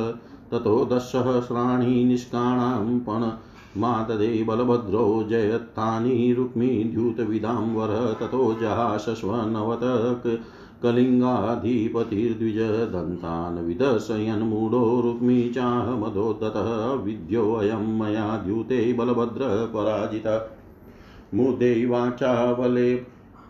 ततो 0.52 0.84
दशसहस्राणि 0.84 2.04
निष्काणां 2.04 2.98
पण 2.98 3.32
मातदे 3.80 4.44
बलभद्रो 4.48 5.26
जयत्तानि 5.30 6.32
रुक्मिद्यूतविदां 6.38 7.62
वर। 7.74 7.92
ततो 8.20 8.42
जहाशश्वनवत 10.84 10.84
कलिङ्गाधिपतिर्द्विजदन्तान् 10.84 13.66
विदर्शयन्मूढो 13.66 15.00
रुक्मी 15.00 15.50
चाहमदोद्दतः 15.50 16.94
विद्योऽयं 16.94 17.98
मया 17.98 18.36
द्यूते 18.36 18.92
बलभद्र 18.92 19.70
पराजित 19.74 20.50
मुदैवाचा 21.34 22.52
बले 22.52 22.96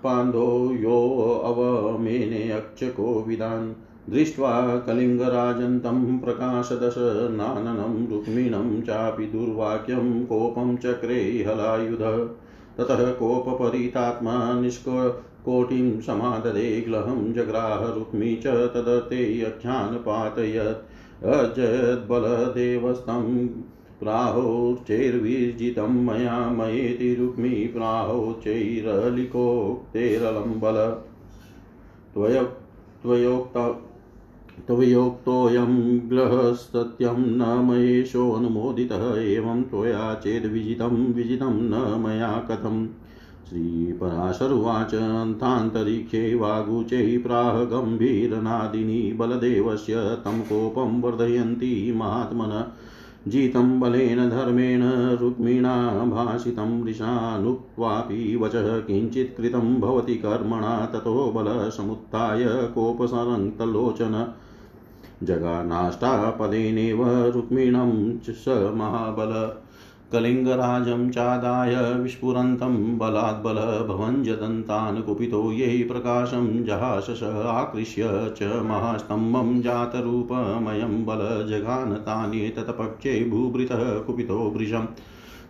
पान्धो 0.04 0.72
योऽवमेने 0.72 2.50
अक्षको 2.50 3.24
विदान् 3.28 3.74
दृष्ट्वा 4.10 4.78
कलिङ्गराजन्तं 4.78 6.18
प्रकाशदशनाननं 6.18 8.06
रुक्मिणं 8.06 8.82
चापि 8.82 9.26
दुर्वाक्यं 9.26 10.24
कोपं 10.24 10.76
चक्रे 10.76 11.44
हलायुध 11.48 12.36
ततः 12.78 13.12
कोपपरितात्मा 13.12 14.60
निष्को 14.60 15.10
कोटिं 15.44 16.00
समाददे 16.00 16.80
ग्लहं 16.80 17.32
जग्राह 17.32 17.94
रुक्मी 17.94 18.36
च 18.36 18.46
तदर्थे 18.74 19.40
यख्यान् 19.40 19.98
पातयत् 19.98 21.24
अजयद्बलदेवस्तं 21.34 23.46
प्राहोश्चैर्विर्जितं 24.00 25.92
मया 26.06 26.50
मयेति 26.50 27.14
रुक्मी 27.14 27.66
प्राहोच्चैरलिकोक्तेरलं 27.66 30.60
बल 30.60 31.00
त्वय 32.14 32.42
त्वयोक्त 33.02 33.83
त्वयोक्तोऽयं 34.66 35.98
ग्रहस्तत्यं 36.10 37.16
न 37.16 37.66
मयेशोऽनुमोदितः 37.70 39.14
एवं 39.16 39.62
त्वया 39.62 40.14
चेद्विजितं 40.14 41.12
विजितं 41.12 41.52
न 41.52 42.02
मया 42.04 42.46
कथम्। 42.50 42.86
श्रीपराशरुवाच, 43.48 44.94
अन्तान्तरिक्षे 44.94 46.34
वागुचै 46.34 47.18
प्राह 47.18 47.64
गम्भीरनादिनी 47.64 49.12
बलदेवस्य 49.12 49.94
तं 49.96 50.40
कोपं 50.40 51.00
वर्धयन्ती 51.00 51.92
महात्मन 51.92 52.72
जितं 53.28 53.80
बलेन, 53.80 54.30
धर्मेण, 54.30 54.82
रुक्मिणा 55.16 56.04
भाषितं 56.04 56.82
वृषानुक्वापि 56.82 58.36
वचः, 58.36 58.78
किञ्चित् 58.78 59.36
कृतं 59.36 59.80
भवति 59.80 60.14
कर्मणा, 60.14 60.86
ततो 60.86 61.32
बलसमुत्थाय 61.36 62.44
कोपसरङ्क्तलोचन 62.74 64.34
जगानाष्टापदेनेव 65.24 67.04
रुक्मिणं 67.30 68.18
च 68.18 68.30
स 68.30 68.72
महाबल। 68.74 69.32
कलिङ्गराजं 70.12 71.10
चादाय 71.10 71.74
विस्फुरन्तं 71.94 72.98
बलाद्बल 72.98 73.58
भवञ्जदन्तान् 73.88 75.02
कुपितो 75.02 75.52
यै 75.52 75.82
प्रकाशं 75.82 76.64
जहाशस 76.64 77.22
आकृष्य 77.46 78.02
च 78.36 78.42
महास्तम्भं 78.64 79.60
जातरूपमयं 79.62 81.04
बल 81.04 81.22
जगानतानि 81.48 82.48
तत्पक्षे 82.48 83.30
भूभृतः 83.30 83.98
कुपितो 83.98 84.38
वृषम्। 84.56 84.86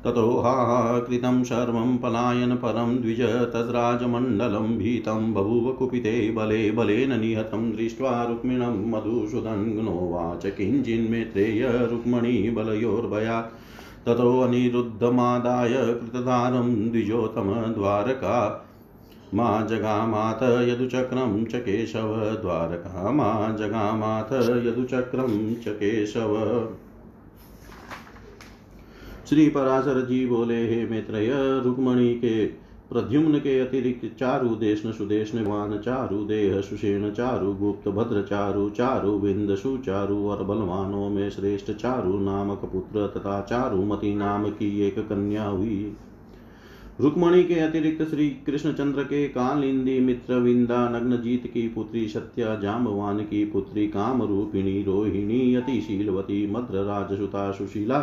ततो 0.05 0.41
हा 0.41 0.99
कृतं 0.99 1.43
सर्वं 1.45 1.97
पलायन 1.99 2.55
परं 2.55 3.01
द्विज 3.01 3.21
तद्राजमण्डलं 3.23 4.79
भीतं 4.79 5.35
बभूव 5.35 5.73
कुपिते 5.73 6.31
बले, 6.31 6.71
बलेन 6.71 7.21
निहतं 7.21 7.71
दृष्ट्वा 7.71 8.25
रुक्मिणं 8.25 8.91
मधुसूदन्नोवाच 8.91 10.47
किञ्चिन्मेत्रेय 10.47 11.67
रुक्मणी 11.91 12.51
बलयोर्भयात् 12.51 13.53
ततो 14.07 14.41
अनिरुद्धमादाय 14.41 15.73
कृतधारं 15.73 16.91
द्विजोतमद्वारका 16.91 18.61
मा 19.35 19.61
जगामाथ 19.61 20.69
यदुचक्रं 20.69 21.45
च 21.45 21.55
केशव। 21.55 22.17
द्वारका 22.41 23.11
मा 23.11 23.57
जगामाथ 23.57 24.33
यदुचक्रं 24.67 25.55
च 25.55 25.69
केशव। 25.69 26.35
श्री 29.29 29.49
पराशर 29.49 30.01
जी 30.07 30.27
बोले 30.27 30.69
हे 30.69 30.87
मैत्रेय 30.87 31.33
रुक्मणी 31.65 32.15
के 32.15 32.47
प्रद्युम्न 32.91 33.39
के 33.39 33.61
अतिरिक्त 33.61 34.19
चारु 34.21 34.49
देश 34.49 34.83
सुदेश 34.87 35.35
वान 35.35 35.79
चारु 35.79 36.17
देह 36.25 36.61
सुषेण 36.61 37.11
चारु 37.11 37.55
गुप्त 37.55 37.89
भद्र 37.89 38.23
चारु 38.23 38.71
चारु 38.71 39.11
विंद 39.11 39.55
सुचारु 39.55 40.17
और 40.29 40.43
बलवानों 40.45 41.11
में 41.11 41.31
श्रेष्ठ 41.31 41.71
चारु 41.73 42.19
नामक 42.21 42.65
पुत्र 42.65 43.07
तथा 43.07 43.41
चारु 43.41 43.85
मति 43.85 44.15
नाम 44.15 44.49
की 44.49 44.81
एक 44.81 44.99
कन्या 44.99 45.45
हुई। 45.45 45.97
रुक्मणी 47.01 47.45
के 47.45 47.55
अतिरिक्त 47.55 48.11
श्री 48.11 48.29
कृष्णचंद्र 48.31 49.03
के 49.03 49.29
कालिंदी 49.29 50.01
मित्र 50.01 50.35
विंदा 50.35 50.89
नग्नजीत 50.89 51.47
की 51.47 51.69
पुत्री 51.69 52.09
सत्या 52.09 52.55
जामवान 52.55 53.19
की 53.19 53.45
पुत्री 53.45 53.87
काम 53.87 54.23
रूपिणी 54.23 54.83
रोहिणी 54.83 55.55
अतिशीलवती 55.55 56.47
मद्र 56.47 56.85
राजसुता 56.85 57.51
सुशीला 57.53 58.01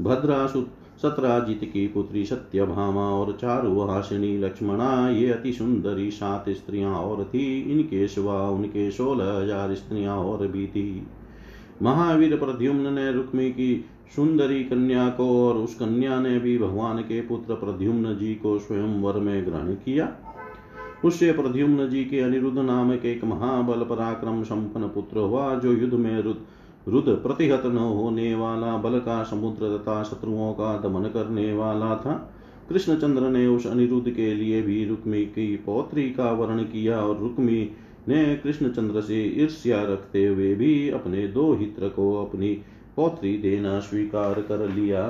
भद्रासु 0.00 0.62
सतराजित 1.02 1.60
की 1.62 1.86
पुत्री 1.86 2.24
सत्यभामा 2.24 3.08
और 3.10 3.32
चारुहासिनी 3.40 4.36
लक्ष्मणा, 4.38 5.08
ये 5.10 5.30
अति 5.30 5.52
सुंदरी 5.52 6.10
सात 6.10 6.48
स्त्रियाँ 6.48 6.94
और 6.94 7.24
थी 7.24 7.46
इनके 7.72 8.06
सिवा 8.08 8.40
उनके 8.48 8.90
सोलह 8.90 9.32
हज़ार 9.32 9.74
स्त्रियाँ 9.74 10.16
और 10.16 10.46
भी 10.46 10.66
थी 10.66 11.06
महावीर 11.82 12.36
प्रद्युम्न 12.36 12.92
ने 12.92 13.10
रुक्मी 13.12 13.50
की 13.50 13.74
सुंदरी 14.16 14.62
कन्या 14.64 15.08
को 15.08 15.28
और 15.46 15.56
उस 15.56 15.74
कन्या 15.74 16.18
ने 16.20 16.38
भी 16.38 16.58
भगवान 16.58 16.98
के 16.98 17.20
पुत्र 17.20 17.54
प्रद्युम्न 17.54 18.16
जी 18.16 18.34
को 18.34 18.58
स्वयं 18.58 19.00
वर 19.02 19.18
में 19.18 19.46
ग्रहण 19.46 19.74
किया। 19.74 20.08
उससे 21.04 21.32
प्रद्युम्न 21.32 21.88
जी 21.88 22.04
के 22.04 22.20
अनिरुद्ध 22.20 22.58
नाम 22.58 22.96
के 22.96 23.12
एक 23.12 23.24
महाबल 23.24 23.84
पराक्रम 23.84 24.42
संपन्न 24.42 24.88
पुत्र 24.88 25.18
हुआ, 25.18 25.54
जो 25.54 25.72
युद्ध 25.72 25.94
में 25.94 26.22
रुद 26.88 27.04
प्रतिहत 27.22 27.66
न 27.66 27.76
होने 27.76 28.34
वाला, 28.34 28.76
बल 28.76 28.98
का, 28.98 29.22
समुद्र 29.22 29.76
तथा 29.78 30.02
शत्रुओं 30.02 30.52
का 30.52 30.76
दमन 30.78 31.08
करने 31.08 31.52
वाला 31.52 31.94
था। 31.96 32.34
कृष्णचंद्र 32.68 33.22
ने 33.22 33.46
उस 33.46 33.66
अनिरुद्ध 33.66 34.10
के 34.10 34.34
लिए 34.34 34.62
भी 34.62 34.84
रुक्मी 34.84 35.24
की 35.24 35.56
पौत्री 35.56 36.10
का 36.10 36.30
वर्ण 36.32 36.62
किया 36.62 37.00
और 37.00 37.18
रुक्मी 37.18 37.70
ने 38.08 38.36
कृष्णचंद्र 38.36 39.00
से 39.00 39.22
ईर्ष्या 39.42 39.82
रखते 39.82 40.26
हुए 40.26 40.54
भी 40.54 40.90
अपने 40.90 41.26
दो 41.28 41.52
हित्र 41.54 41.88
को 41.88 42.14
अपनी 42.24 42.52
पौत्री 42.96 43.36
देना 43.38 43.78
स्वीकार 43.80 44.40
कर 44.40 44.68
लिया। 44.68 45.04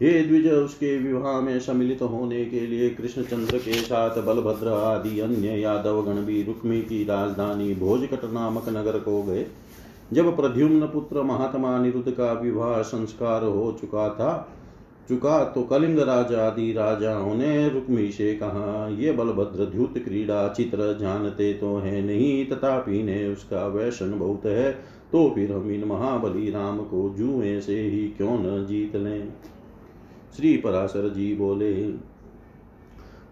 हे 0.00 0.22
द्विज, 0.22 0.46
उसके 0.48 0.96
विवाह 0.98 1.40
में 1.40 1.58
सम्मिलित 1.60 2.02
होने 2.02 2.44
के 2.44 2.60
लिए 2.60 2.90
कृष्णचंद्र 2.90 3.58
के 3.58 3.72
साथ 3.72 4.22
बलभद्र 4.22 4.68
आदि 4.68 5.20
अन्य 5.20 5.48
यादव 5.48 6.02
गण 6.02 6.22
भी 6.22 6.42
रुक्मी 6.42 6.80
की 6.82 7.04
राजधानी 7.04 7.74
भोजकट 7.74 8.24
नामक 8.24 8.68
नगर 8.68 8.98
को 8.98 9.22
गए। 9.22 9.46
जब 10.12 10.36
प्रद्युम्न 10.36 10.86
पुत्र 10.86 11.22
महात्मा 11.22 11.78
निरुद्ध 11.78 12.10
का 12.10 12.32
विवाह 12.32 12.80
संस्कार 12.82 13.44
हो 13.44 13.76
चुका 13.80 14.08
था, 14.08 14.48
चुका 15.08 15.42
तो 15.44 15.62
कलिंग 15.62 15.98
राजा 15.98 16.46
आदि 16.46 16.72
राजाओं 16.72 17.34
ने 17.34 17.68
रुक्मी 17.68 18.10
से 18.12 18.34
कहा, 18.34 18.88
ये 18.88 19.12
बलभद्र 19.12 19.64
द्युत 19.64 19.98
क्रीड़ा 19.98 20.48
चित्र 20.48 20.96
जानते 21.00 21.52
तो 21.54 21.76
है 21.76 22.02
नहीं, 22.02 22.46
तथापि 22.46 23.02
ने 23.02 23.26
उसका 23.28 23.66
वैशन 23.66 24.18
बहुत 24.18 24.46
है 24.46 24.72
तो 25.12 25.28
फिर 25.34 25.52
हम 25.52 25.70
इन 25.70 25.84
महाबली 25.84 26.50
राम 26.50 26.78
को 26.80 27.08
जुए 27.18 27.60
से 27.60 27.80
ही 27.80 28.06
क्यों 28.08 28.38
न 28.38 28.64
जीत 28.66 28.96
लें? 28.96 29.32
श्री 30.36 30.56
पराशर 30.56 31.08
जी 31.08 31.34
बोले, 31.34 31.74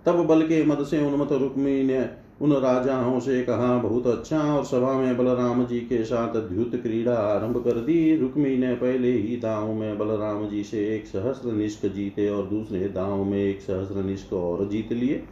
तब 0.06 0.24
बल 0.26 0.42
के 0.42 0.64
मद 0.64 0.84
से 0.84 1.04
उन्मत 1.06 1.32
रुक्मी 1.32 1.82
ने 1.82 2.00
उन 2.40 2.52
राजाओं 2.54 3.18
से 3.20 3.42
कहा, 3.42 3.76
बहुत 3.78 4.06
अच्छा 4.06 4.38
और 4.54 4.64
सभा 4.64 4.92
में 4.92 5.16
बलराम 5.16 5.64
जी 5.66 5.78
के 5.82 6.02
साथ 6.04 6.36
द्युत 6.48 6.74
क्रीड़ा 6.82 7.14
आरंभ 7.14 7.56
कर 7.64 7.80
दी। 7.80 8.16
रुक्मी 8.16 8.56
ने 8.56 8.74
पहले 8.74 9.12
ही 9.12 9.36
दाव 9.36 9.72
में 9.74 9.98
बलराम 9.98 10.48
जी 10.48 10.62
से 10.64 10.84
एक 10.96 11.06
सहस्र 11.06 11.52
निष्क 11.52 11.86
जीते 11.86 12.28
और 12.28 12.46
दूसरे 12.46 12.88
दाव 12.88 13.24
में 13.24 13.38
एक 13.38 13.60
सहस्र 13.60 14.04
निष्क 14.04 14.32
और 14.32 14.68
जीत 14.68 14.92
लिए। 14.92 15.22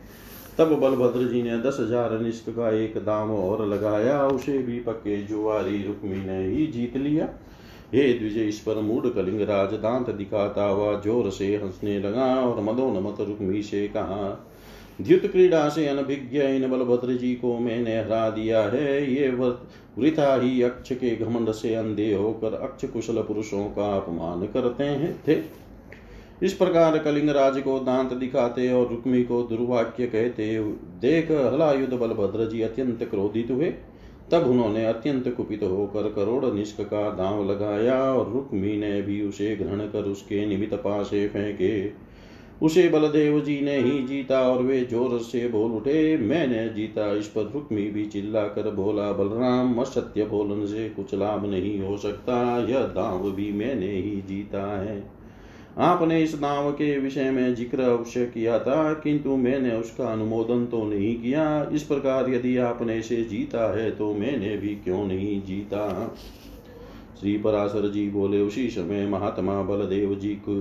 तब 0.58 0.72
बलभद्र 0.72 1.28
जी 1.28 1.42
ने 1.42 1.58
दस 1.58 1.76
हज़ार 1.80 2.18
निष्क 2.20 2.48
का 2.50 2.70
एक 2.74 2.96
दाम 2.96 3.30
और 3.30 3.66
लगाया। 3.66 4.20
उसे 4.26 4.58
भी 4.58 4.78
पक्के 4.80 5.22
जुआरी 5.22 5.82
रुक्मी 5.82 6.16
ने 6.16 6.42
ही 6.46 6.66
जीत 6.66 6.96
लिया। 6.96 7.28
हे 7.92 8.12
द्विजय 8.12 8.48
इस 8.48 8.58
पर 8.58 8.80
मूड 8.80 9.12
कलिंग 9.14 9.40
राज, 9.40 9.72
दांत 9.72 10.10
दिखाता 10.10 10.64
हुआ 10.64 11.00
ज़ोर 11.00 11.30
से 11.30 11.54
हंसने 11.56 11.98
लगा 12.00 12.24
और 12.36 12.62
मदोनमत 12.62 13.20
रुक्मी 13.20 13.62
से 13.62 13.86
कहा 13.88 14.50
द्युत 15.00 15.26
क्रीड़ा 15.26 15.68
से 15.68 15.86
अनभिज्ञ 15.86 16.40
इन 16.40 16.70
बलभद्र 16.70 17.12
जी 17.12 17.34
को 17.34 17.58
मैंने 17.58 17.98
हरा 17.98 18.28
दिया 18.30 18.62
है। 18.62 19.14
ये 19.14 19.28
वृथा 19.28 20.34
ही 20.36 20.62
अक्ष 20.62 20.92
के 20.92 21.14
घमंड 21.16 21.50
से 21.50 21.74
अंधे 21.74 22.12
होकर 22.14 22.54
अक्ष 22.54 22.84
कुशल 22.84 23.22
पुरुषों 23.22 23.64
का 23.70 23.96
अपमान 23.96 24.46
करते 24.46 24.84
हैं, 24.84 25.20
थे। 25.28 25.38
इस 26.42 26.52
प्रकार 26.52 26.98
कलिंग 26.98 27.28
राज 27.30 27.58
को 27.60 27.78
दांत 27.80 28.12
दिखाते 28.12 28.68
और 28.72 28.88
रुक्मी 28.88 29.22
को 29.24 29.42
दुर्वाक्य 29.42 30.06
कहते 30.06 30.58
देख 31.00 31.30
हलायुध 31.30 31.94
बलभद्र 31.94 32.48
जी 32.48 32.62
अत्यंत 32.62 33.02
क्रोधित 33.02 33.50
हुए। 33.50 33.72
तब 34.32 34.46
उन्होंने 34.46 34.84
अत्यंत 34.86 35.28
कुपित 35.28 35.62
होकर 35.62 36.02
करोड़ 36.12 36.44
निष्क 36.44 36.80
का 36.80 37.08
दाव 37.10 37.50
लगाया 37.50 38.02
और 38.12 38.32
रुक्मी 38.32 38.76
ने 38.76 39.00
भी 39.02 39.20
उसे 39.22 39.54
ग्रहण 39.56 39.80
कर 39.80 40.02
उसके 40.02 40.46
निमित 40.46 40.74
पासे 40.74 41.26
फेंके। 41.28 42.05
उसे 42.62 42.88
बलदेव 42.88 43.40
जी 43.40 43.60
ने 43.60 43.76
ही 43.76 43.98
जीता 44.06 44.40
और 44.42 44.62
वे 44.62 44.80
ज़ोर 44.84 45.18
से 45.20 45.48
बोल 45.48 45.72
उठे। 45.72 46.16
मैंने 46.16 46.68
जीता, 46.68 47.10
इस 47.12 47.26
पर 47.26 47.50
रुक्मी 47.54 47.82
भी 47.90 48.04
चिल्ला 48.06 48.42
कर 48.48 48.70
बोला, 48.70 49.10
बलराम, 49.12 49.74
असत्य 49.78 50.24
बोलन 50.24 50.64
से 50.66 50.88
कुछ 50.88 51.14
लाभ 51.14 51.44
नहीं 51.46 51.78
हो 51.80 51.96
सकता, 51.96 52.58
यह 52.68 52.86
दाव 52.94 53.30
भी 53.30 53.50
मैंने 53.52 53.90
ही 53.90 54.22
जीता 54.28 54.62
है। 54.82 55.02
आपने 55.78 56.22
इस 56.22 56.34
दाव 56.34 56.70
के 56.72 56.98
विषय 56.98 57.30
में 57.30 57.54
ज़िक्र 57.54 57.80
अवश्य 57.80 58.24
किया 58.26 58.58
था, 58.58 58.92
किंतु 58.94 59.36
मैंने 59.36 59.72
उसका 59.72 60.06
अनुमोदन 60.06 60.64
तो 60.66 60.82
नहीं 60.84 61.14
किया। 61.16 61.68
इस 61.72 61.82
प्रकार 61.82 62.30
यदि 62.30 62.56
आपने 62.58 62.98
इसे 62.98 63.22
जीता 63.24 63.76
है 63.76 63.90
तो 63.90 64.12
मैंने 64.14 64.56
भी 64.56 64.74
क्यों 64.74 65.04
नहीं 65.04 65.40
जीता? 65.42 66.16
श्री 67.20 67.36
पराशर 67.38 67.90
जी 67.90 68.08
बोले, 68.10 68.40
उसी 68.40 68.68
समय 68.70 69.06
महात्मा 69.06 69.60
बलदेव 69.62 70.14
जी 70.14 70.34
को 70.48 70.60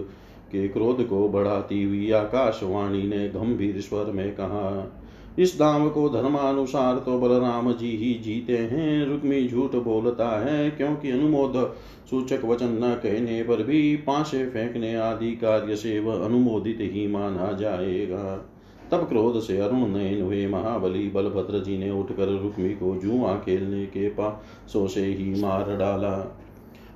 के 0.51 0.67
क्रोध 0.67 1.07
को 1.07 1.27
बढ़ाती 1.29 1.83
हुई 1.83 2.11
आकाशवाणी 2.11 3.03
ने 3.03 3.27
गंभीर 3.29 3.81
स्वर 3.81 4.11
में 4.11 4.31
कहा, 4.31 4.91
इस 5.39 5.57
दाम 5.59 5.89
को 5.89 6.07
धर्मानुसार 6.09 6.95
तो 6.95 7.19
बलराम 7.19 7.71
जी 7.73 7.89
ही 7.97 8.13
जीते 8.23 8.57
हैं। 8.57 9.05
रुक्मी 9.05 9.47
झूठ 9.47 9.75
बोलता 9.75 10.29
है, 10.45 10.69
क्योंकि 10.69 11.11
अनुमोद 11.11 11.75
सूचक 12.09 12.45
वचन 12.45 12.77
न 12.83 12.93
कहने 12.93 13.41
पर 13.43 13.63
भी 13.63 13.95
पांसे 13.97 14.45
फेंकने 14.45 14.95
आदि 14.95 15.31
कार्य 15.35 15.75
से 15.75 15.99
वह 15.99 16.25
अनुमोदित 16.25 16.77
ही 16.81 17.07
माना 17.07 17.51
जाएगा। 17.51 18.51
तब 18.91 19.07
क्रोध 19.09 19.39
से 19.39 19.57
अरुण 19.57 19.87
नयन 19.87 20.21
हुए 20.21 20.47
महाबली 20.47 21.07
बलभद्र 21.09 21.59
जी 21.59 21.77
ने 21.77 21.91
उठकर 21.91 22.27
रुक्मी 22.41 22.69
को 22.69 22.95
जुआ 22.95 23.35
खेलने 23.35 23.85
के 23.85 24.07
पासों 24.09 24.87
से 24.87 25.05
ही 25.05 25.41
मार 25.41 25.75
डाला। 25.77 26.17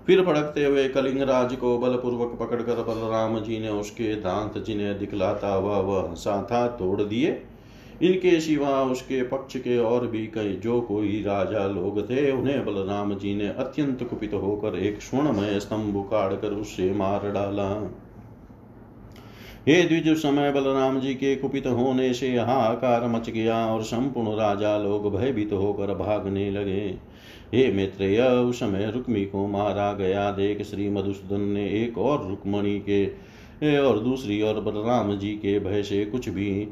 फिर 0.09 0.21
भड़कते 0.21 0.63
हुए 0.65 0.87
कलिंग 0.89 1.21
राज 1.21 1.53
को 1.55 1.77
बलपूर्वक 1.77 2.31
पकड़कर 2.39 2.75
बलराम 2.83 3.39
जी 3.39 3.59
ने 3.59 3.69
उसके 3.69 4.15
दांत 4.15 4.57
जिन्हें 4.63 4.97
दिखलाता 4.99 5.53
हुआ 5.53 5.77
वह 5.77 6.09
हंसा 6.09 6.47
था 6.51 6.67
तोड़ 6.67 7.01
दिए। 7.01 7.41
इनके 8.01 8.39
सिवा 8.39 8.69
उसके 8.83 9.21
पक्ष 9.23 9.57
के 9.57 9.77
और 9.77 10.07
भी 10.07 10.25
कई 10.27 10.53
जो 10.53 10.81
कोई 10.81 11.21
राजा 11.23 11.65
लोग 11.67 12.01
थे, 12.09 12.31
उन्हें 12.31 12.65
बलराम 12.65 13.13
जी 13.13 13.35
ने 13.35 13.47
अत्यंत 13.47 14.03
कुपित 14.03 14.33
होकर 14.33 14.77
एक 14.77 15.01
स्वर्णमय 15.01 15.59
स्तंभ 15.59 15.97
उकाड़ 15.97 16.33
कर 16.33 16.51
उससे 16.51 16.91
मार 16.91 17.31
डाला। 17.31 17.69
हे 19.67 19.81
द्विज 19.83 20.17
समय 20.17 20.51
बलराम 20.51 20.99
जी 20.99 21.13
के 21.13 21.35
कुपित 21.35 21.67
होने 21.67 22.13
से 22.13 22.29
हाहाकार 22.37 23.07
मच 23.07 23.29
गया 23.29 23.65
और 23.65 23.83
संपूर्ण 23.83 24.35
राजा 24.37 24.77
लोग 24.77 25.15
भयभीत 25.15 25.53
होकर 25.53 25.93
भागने 25.95 26.49
लगे। 26.51 27.08
हे 27.53 27.71
मैत्रेय, 27.71 28.21
उस 28.21 28.59
समय 28.59 28.91
रुक्मी 28.91 29.25
को 29.25 29.47
मारा 29.47 29.93
गया। 29.93 30.31
देख 30.31 30.61
श्री 30.61 30.89
मधुसूदन 30.89 31.41
ने 31.41 31.69
एक 31.83 31.97
और 31.97 32.27
रुक्मणी 32.27 32.79
के, 32.79 33.05
और 33.77 33.99
दूसरी 33.99 34.41
और 34.41 34.61
बलराम 34.61 35.17
जी 35.17 35.29
के 35.29 35.59
भय 35.59 35.83
से 35.83 36.05
कुछ 36.05 36.29
भी 36.29 36.67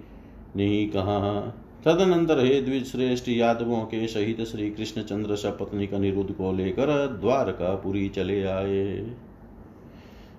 नहीं 0.55 0.89
कहा। 0.89 1.41
तदनंतर 1.85 2.45
हे 2.45 2.61
द्विज 2.61 2.85
श्रेष्ठ 2.85 3.29
यादवों 3.29 3.81
के 3.81 4.07
सहित 4.07 4.41
श्री 4.41 4.69
कृष्णचंद्र 4.69 5.35
सपत्नी 5.35 5.87
अनिरुद्ध 5.87 6.31
को 6.31 6.51
लेकर 6.51 6.85
द्वारका 6.85 7.17
द्वारकापुरी 7.19 8.09
चले 8.09 8.43
आए। 8.43 9.11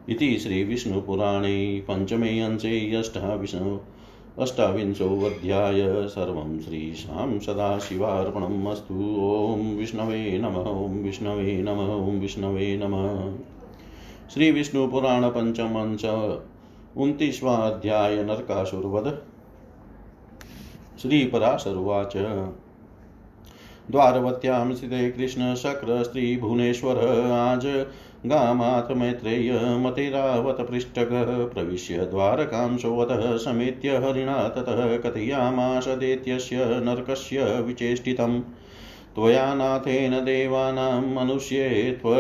इति 0.09 0.39
श्रीविष्णुपुराणे 0.39 1.85
पञ्चमे 1.91 2.41
अंशे, 2.41 2.97
अष्टाविंशो 2.97 3.85
अष्टाविंशोऽध्याय 4.39 6.09
सर्वं 6.09 6.61
श्रीशां 6.61 7.39
सदाशिवार्पणम् 7.39 8.67
अस्तु। 8.67 8.95
ॐ 8.95 9.77
विष्णवे 9.77 10.39
नमः, 10.39 10.71
ॐ 10.71 10.89
विष्णवे 10.89 11.63
नमः, 11.63 11.95
ॐ 11.95 12.19
विष्णवे 12.21 12.81
नमः। 12.83 13.33
श्रीविष्णुपुराण 14.35 15.25
पञ्चम 15.25 15.75
अंश 15.75 16.05
उन्तीसवाध्याय 16.97 18.23
नरकासुरवध 18.23 19.19
श्रीपराशरुवाच। 21.03 22.17
द्वारवत्यां 23.91 24.75
स्थिते 24.75 25.11
कृष्णशक्रस्त्रीभुवनेश्वर। 25.11 26.97
आज 27.31 27.67
गामाथ 28.27 28.97
मैत्रेय 28.97 29.53
मतिरावतपृष्ठगः 29.79 31.45
प्रविश्य 31.45 31.99
द्वारकां 31.99 32.79
सोऽतः 32.79 33.37
समेत्य 33.37 33.89
हरिणा 33.97 34.49
ततः 34.49 34.97
कथयामास 34.97 35.89
दैत्यस्य 35.89 36.57
नरकस्य 36.61 37.61
विचेष्टितम्। 37.61 38.41
त्वया 39.15 39.55
नाथेन 39.55 40.13
देवानां 40.13 41.15
मनुष्ये 41.15 41.69
त्व 42.03 42.15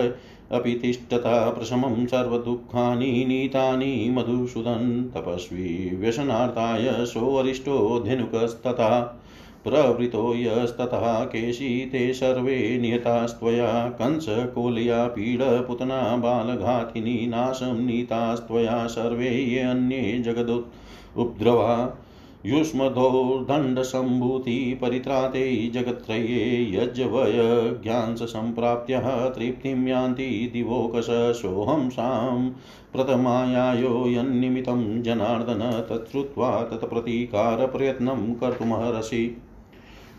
अपि 0.53 0.75
तिष्ठता 0.75 1.51
प्रशमं 1.51 2.07
सर्वदुःखानि 2.07 3.25
नीतानि 3.29 4.11
मधुसूदन् 4.11 5.11
तपस्वी 5.11 5.97
व्यसनार्थाय 5.97 7.07
सोऽरिष्टो 7.07 8.03
धेनुकस्तथा। 8.07 9.23
प्रवृतो 9.69 10.35
यस्ततः 10.35 11.25
केशी 11.25 11.87
ते 11.87 12.13
सर्वे 12.13 12.79
नियतास्त्वया 12.79 13.89
कंसकोलया 13.89 15.07
पीडपुतना 15.07 16.17
बालघातिनी 16.17 17.27
नाशं 17.27 17.87
नीतास्त्वया 17.87 18.87
सर्वे 18.87 19.29
ये 19.29 19.61
अन्ये 19.61 20.19
जगदुपद्रवा 20.19 21.99
युष्मदोर्दण्डसम्भूति 22.47 24.79
परित्राते 24.83 25.71
जगत्त्रये 25.75 26.77
यज्वयज्ञांसम्प्राप्त्यः 26.77 29.29
तृप्तिं 29.29 29.89
यान्ति 29.89 30.51
दिवोकश 30.53 31.07
सोऽहं 31.11 31.91
सां 31.91 32.51
प्रथमायायो 32.93 34.09
यन्निमित्तं 34.09 35.03
जनार्दन 35.03 35.87
तच्छ्रुत्वा 35.91 36.63
तत्प्रतीकारप्रयत्नं 36.63 38.35
कर्तुमर्हसि। 38.35 39.37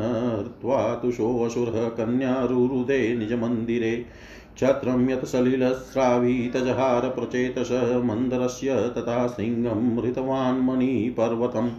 त्वा 0.61 0.95
तुषोऽसुरः 0.95 1.89
कन्यारुरुदे 1.89 3.17
निजमन्दिरे। 3.17 4.07
क्षत्रं 4.55 5.11
यत् 5.11 5.25
सलिलस्रावीतजहार 5.25 7.09
प्रचेतस 7.09 8.01
मन्दरस्य 8.05 8.95
तथा 8.99 9.27
सिंहं 9.27 9.99
हृतवान् 9.99 11.71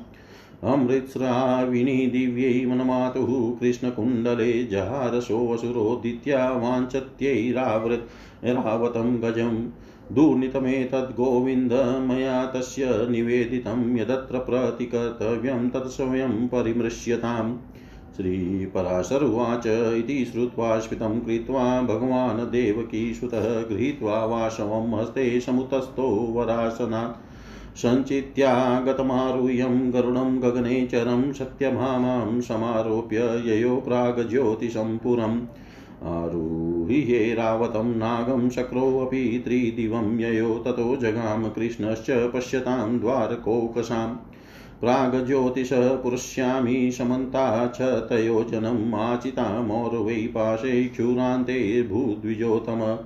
अमृत्स्राविणी 0.64 2.08
दिव्यै 2.08 2.66
मनमातुः 2.66 3.60
कृष्णकुण्डले 3.60 4.64
जहारसोऽसुरोदित्या 4.64 6.50
वाञ्छत्यैरावृत् 6.52 8.46
रावतं 8.46 9.22
गजम् 9.22 9.70
दुर्नितमेतद्गोविन्द 10.16 11.74
मया 12.10 12.46
तस्य 12.46 13.08
निवेदितं 13.10 13.98
यदत्र 13.98 14.40
प्रतिकर्तव्यं 14.40 15.70
तत् 15.70 15.88
स्वयं 15.88 16.48
परिमृश्यताम्। 16.48 17.58
श्रीपराशरुवाच 18.18 19.68
इति 19.68 20.26
श्रुत्वा 20.26 20.80
स्मितं 20.80 21.20
कृत्वा 21.20 21.82
भगवान् 21.82 22.40
देवकीसुतः 22.40 23.62
गृहीत्वा 23.62 24.26
वाशवं 24.26 25.02
हस्ते 25.02 25.40
समुतस्थो 25.40 26.08
वरासनात्। 26.36 27.27
सञ्चित्यागतमारुह्यं 27.78 29.94
गरुडं 29.94 30.42
गगने 30.42 30.86
चरं 30.86 31.34
सत्यभामां 31.34 32.42
समारोप्य 32.42 33.44
ययो 33.46 33.76
प्राग्ज्योतिषं 33.76 34.98
पुरम् 34.98 35.42
आरुह्ये 36.04 37.34
रावतं 37.34 37.98
नागं 37.98 38.50
शक्रोऽपि 38.50 39.42
त्रिदिवं 39.46 40.20
ययो 40.20 40.64
ततो 40.66 40.96
जगाम 40.96 41.50
कृष्णश्च 41.50 42.32
पश्यतां 42.34 43.00
द्वारकोकसाम्। 43.00 44.16
प्राग्ज्योतिषः 44.82 45.96
पुरुष्यामि 45.96 46.92
समन्ता 46.92 47.68
च 47.68 47.82
तयोजनम् 47.82 48.96
आचितामौर्वै 48.96 50.16
पाशे 50.16 50.84
क्षुरान्तेर्भूद्विजोतम 50.84 52.98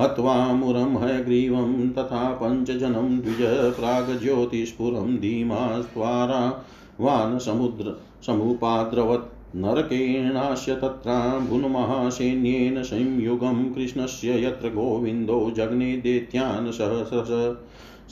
हत्वा 0.00 0.52
मुरं 0.52 0.96
हयग्रीवं 0.96 1.90
तथा 1.90 2.38
पञ्चजनं 2.42 3.20
द्विज 3.20 3.74
प्राग्ज्योतिस्फुरं 3.74 5.16
धीमास्त्वारा 5.16 6.64
वानसमुद्र 7.00 8.00
समुपाद्रवत्। 8.26 9.37
नरकेणास्य 9.56 10.74
तत्राम्बुन्महासैन्येन 10.74 12.82
संयुगं 12.82 13.74
कृष्णस्य 13.74 14.44
यत्र 14.44 14.68
गोविन्दो 14.68 15.50
जग्ने 15.50 15.96
दैत्यान् 15.96 16.72
सहस्रश 16.72 17.56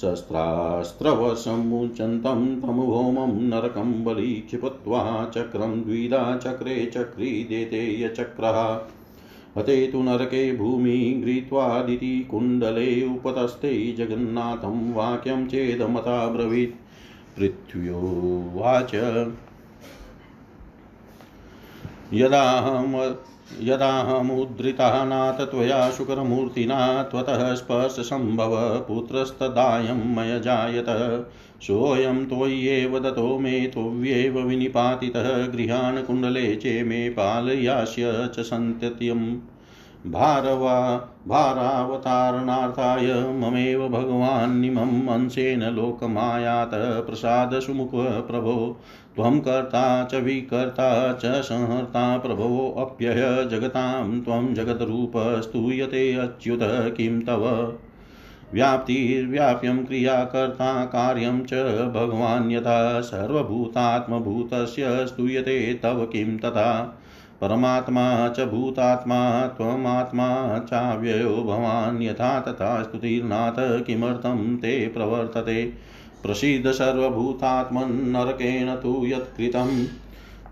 शस्त्रास्त्रवसमुचन्तं 0.01 2.61
तमुभौमं 2.61 3.49
नरकं 3.49 4.05
बलीक्षिपत्वा 4.05 5.31
चक्रं 5.35 5.83
द्विधा 5.83 6.37
चक्रे 6.37 6.90
चक्रीदेते 6.94 8.03
यचक्रः 8.03 8.81
हते 9.59 9.87
तु 9.87 10.03
नरके 10.03 10.57
भूमि 10.57 11.20
गृहीत्वादिति 11.25 12.27
कुण्डले 12.31 13.07
उपतस्थे 13.07 13.92
जगन्नाथं 13.92 14.94
वाक्यं 14.94 15.46
चेदमता 15.46 16.29
ब्रवीत् 16.29 16.75
पृथ्व्योवाच 17.38 18.94
यदाहं 22.14 23.14
यदाहमुद्धृतः 23.62 25.05
नाथ 25.05 25.47
त्वया 25.47 25.90
शुकरमूर्तिना, 25.90 27.03
त्वतः 27.03 27.55
स्पर्शसम्भव 27.55 28.57
पुत्रस्तदायं 28.88 30.16
मय 30.16 30.40
जायत। 30.40 30.87
सोऽयं 31.62 32.27
त्वय्येव 32.27 32.99
दतो 32.99 33.38
मे 33.38 33.61
त्वय्येव 33.61 34.38
विनिपातितः, 34.38 35.47
गृहान् 35.47 36.05
कुण्डले 36.05 36.57
चे 36.57 36.83
मे 36.83 37.09
पालयास्य 37.11 38.31
च 38.35 38.40
सन्तत्यम् 38.40 39.37
भारवा, 40.07 40.97
भारावतारणार्थाय 41.29 43.07
ममेव 43.14 43.88
भगवान्निमम् 43.88 45.09
अंशेन 45.09 45.62
लोकमायात 45.62 46.71
प्रसादसुमुख 46.75 47.90
प्रभो 48.27 48.77
त्वं 49.16 49.40
कर्ता 49.40 50.05
च 50.05 50.14
विकर्ता 50.14 51.12
च 51.12 51.26
संहर्ता 51.26 52.18
प्रभवोऽप्यय 52.18 53.48
जगतां 53.50 54.20
त्वं 54.20 54.55
जगद्रूप 54.55 55.12
स्तूयते 55.16 56.14
अच्युत 56.14 56.61
किं 56.62 57.20
तव। 57.20 57.74
व्याप्तिर्व्याप्यं 58.55 59.85
क्रियाकर्ता 59.85 60.85
कार्यं 60.85 61.44
च 61.44 61.55
भगवान् 61.94 62.52
यथा 62.52 63.00
सर्वभूतात्मभूतस्य 63.00 65.07
स्तूयते 65.07 65.74
तव 65.74 66.07
किं 66.07 66.38
तथा। 66.38 66.98
परमात्मा 67.40 68.29
च 68.29 68.40
भूतात्मा 68.40 69.46
त्वमात्मा 69.46 70.59
चाव्ययो 70.59 71.29
भवान् 71.29 72.02
यथा 72.02 72.40
तथा 72.40 72.83
स्तुतिर्नाथ 72.83 73.55
किमर्थं 73.59 74.57
ते 74.57 74.88
प्रवर्तते। 74.88 75.72
प्रसीद 76.27 76.71
सर्वभूतात्मन्नरकेण 76.71 78.75
तु 78.75 79.07
यत्कृतं 79.07 79.87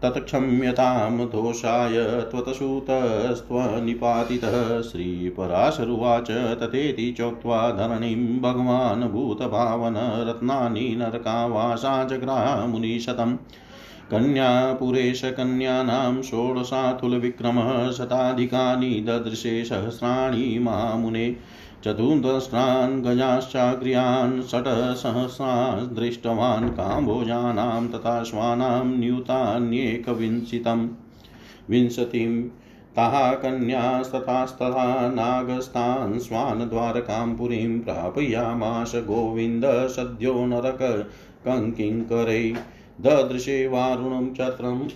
तत्क्षम्यतां 0.03 1.27
दोषाय 1.27 2.27
त्वतसूतस्त्वनिपातितः। 2.31 4.81
श्रीपराशरुवाच 4.81 6.31
तथेति 6.31 7.15
चोक्त्वा 7.19 7.71
धरणीं 7.71 8.41
भगवान् 8.41 9.03
भूतभावन 9.03 10.25
रत्नानि 10.29 10.97
नरकावासा 10.99 12.05
जग्रामुनिशतम् 12.05 13.37
कन्यापुरेशकन्यानां 14.11 16.23
षोडशातुलविक्रमः 16.23 17.91
शताधिकानि 17.91 19.05
ददृशे 19.09 19.65
सहस्राणि 19.65 20.59
मामुने 20.63 21.37
चतुर्दस्रान् 21.85 23.03
गजाश्चाग्र्यान् 23.03 24.43
षट्सहस्रान् 24.43 25.97
दृष्टवान् 25.97 26.71
काम्भोजानां 26.71 27.89
तथा 27.89 28.23
श्वानां 28.23 28.85
न्यूतान्येकविंशतिम्। 28.85 30.89
विंशतिं 31.71 32.49
ताः 32.97 33.33
कन्यास्तथास्तथा 33.33 35.09
नागस्तान् 35.09 36.19
स्वानद्वारकां 36.19 37.37
पुरीं 37.37 37.81
प्रापयामाश 37.81 38.93
गोविन्द 38.95 39.67
सद्यो 39.67 40.47
नरक 40.47 41.11
कङ्किङ्करै। 41.45 42.55
ददृशे 43.01 43.69
वारुणं 43.69 44.35
चत्रम्, 44.35 44.89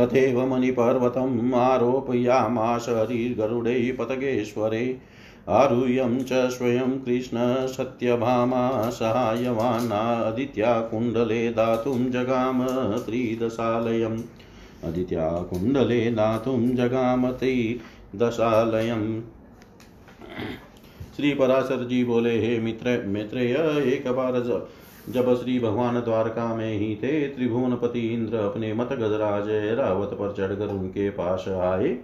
तथैव 0.00 0.46
मणिपर्वतम् 0.46 1.54
आरोपयामाश 1.54 2.88
हरिर्गरुडे 2.88 3.92
पतगेश्वरे 3.92 5.11
आरुह्यं 5.48 6.22
च 6.22 6.32
स्वयं 6.32 6.98
कृष्ण 7.00 7.66
सत्यभामा 7.66 8.90
सहायवानादित्या 8.90 10.80
कुण्डले 10.80 11.48
दातुं 11.48 12.10
जगाम 12.10 12.66
त्रिदशालयम्। 12.98 14.20
अदित्या 14.84 15.30
कुण्डले 15.42 16.10
दातुं 16.10 16.74
जगाम 16.74 17.30
त्रिदशालयम्। 17.30 19.20
श्री 21.16 21.34
पराशर 21.34 21.84
जी 21.84 22.04
बोले, 22.04 22.46
हे 22.46 22.60
मित्र, 22.60 23.04
मित्रेय, 23.06 23.54
एक 23.86 24.08
बार 24.08 24.62
जब 25.08 25.42
श्री 25.42 25.58
भगवान 25.58 26.00
द्वारका 26.00 26.54
में 26.54 26.78
ही 26.78 26.94
थे, 26.96 27.28
त्रिभुवनपति 27.28 28.00
इंद्र 28.00 28.36
अपने 28.36 28.74
मत 28.74 28.92
गजराज 28.92 29.78
रावत 29.78 30.08
पर 30.08 30.32
चढ़कर 30.32 30.66
उनके 30.66 31.10
पास 31.10 31.44
आए। 31.48 31.98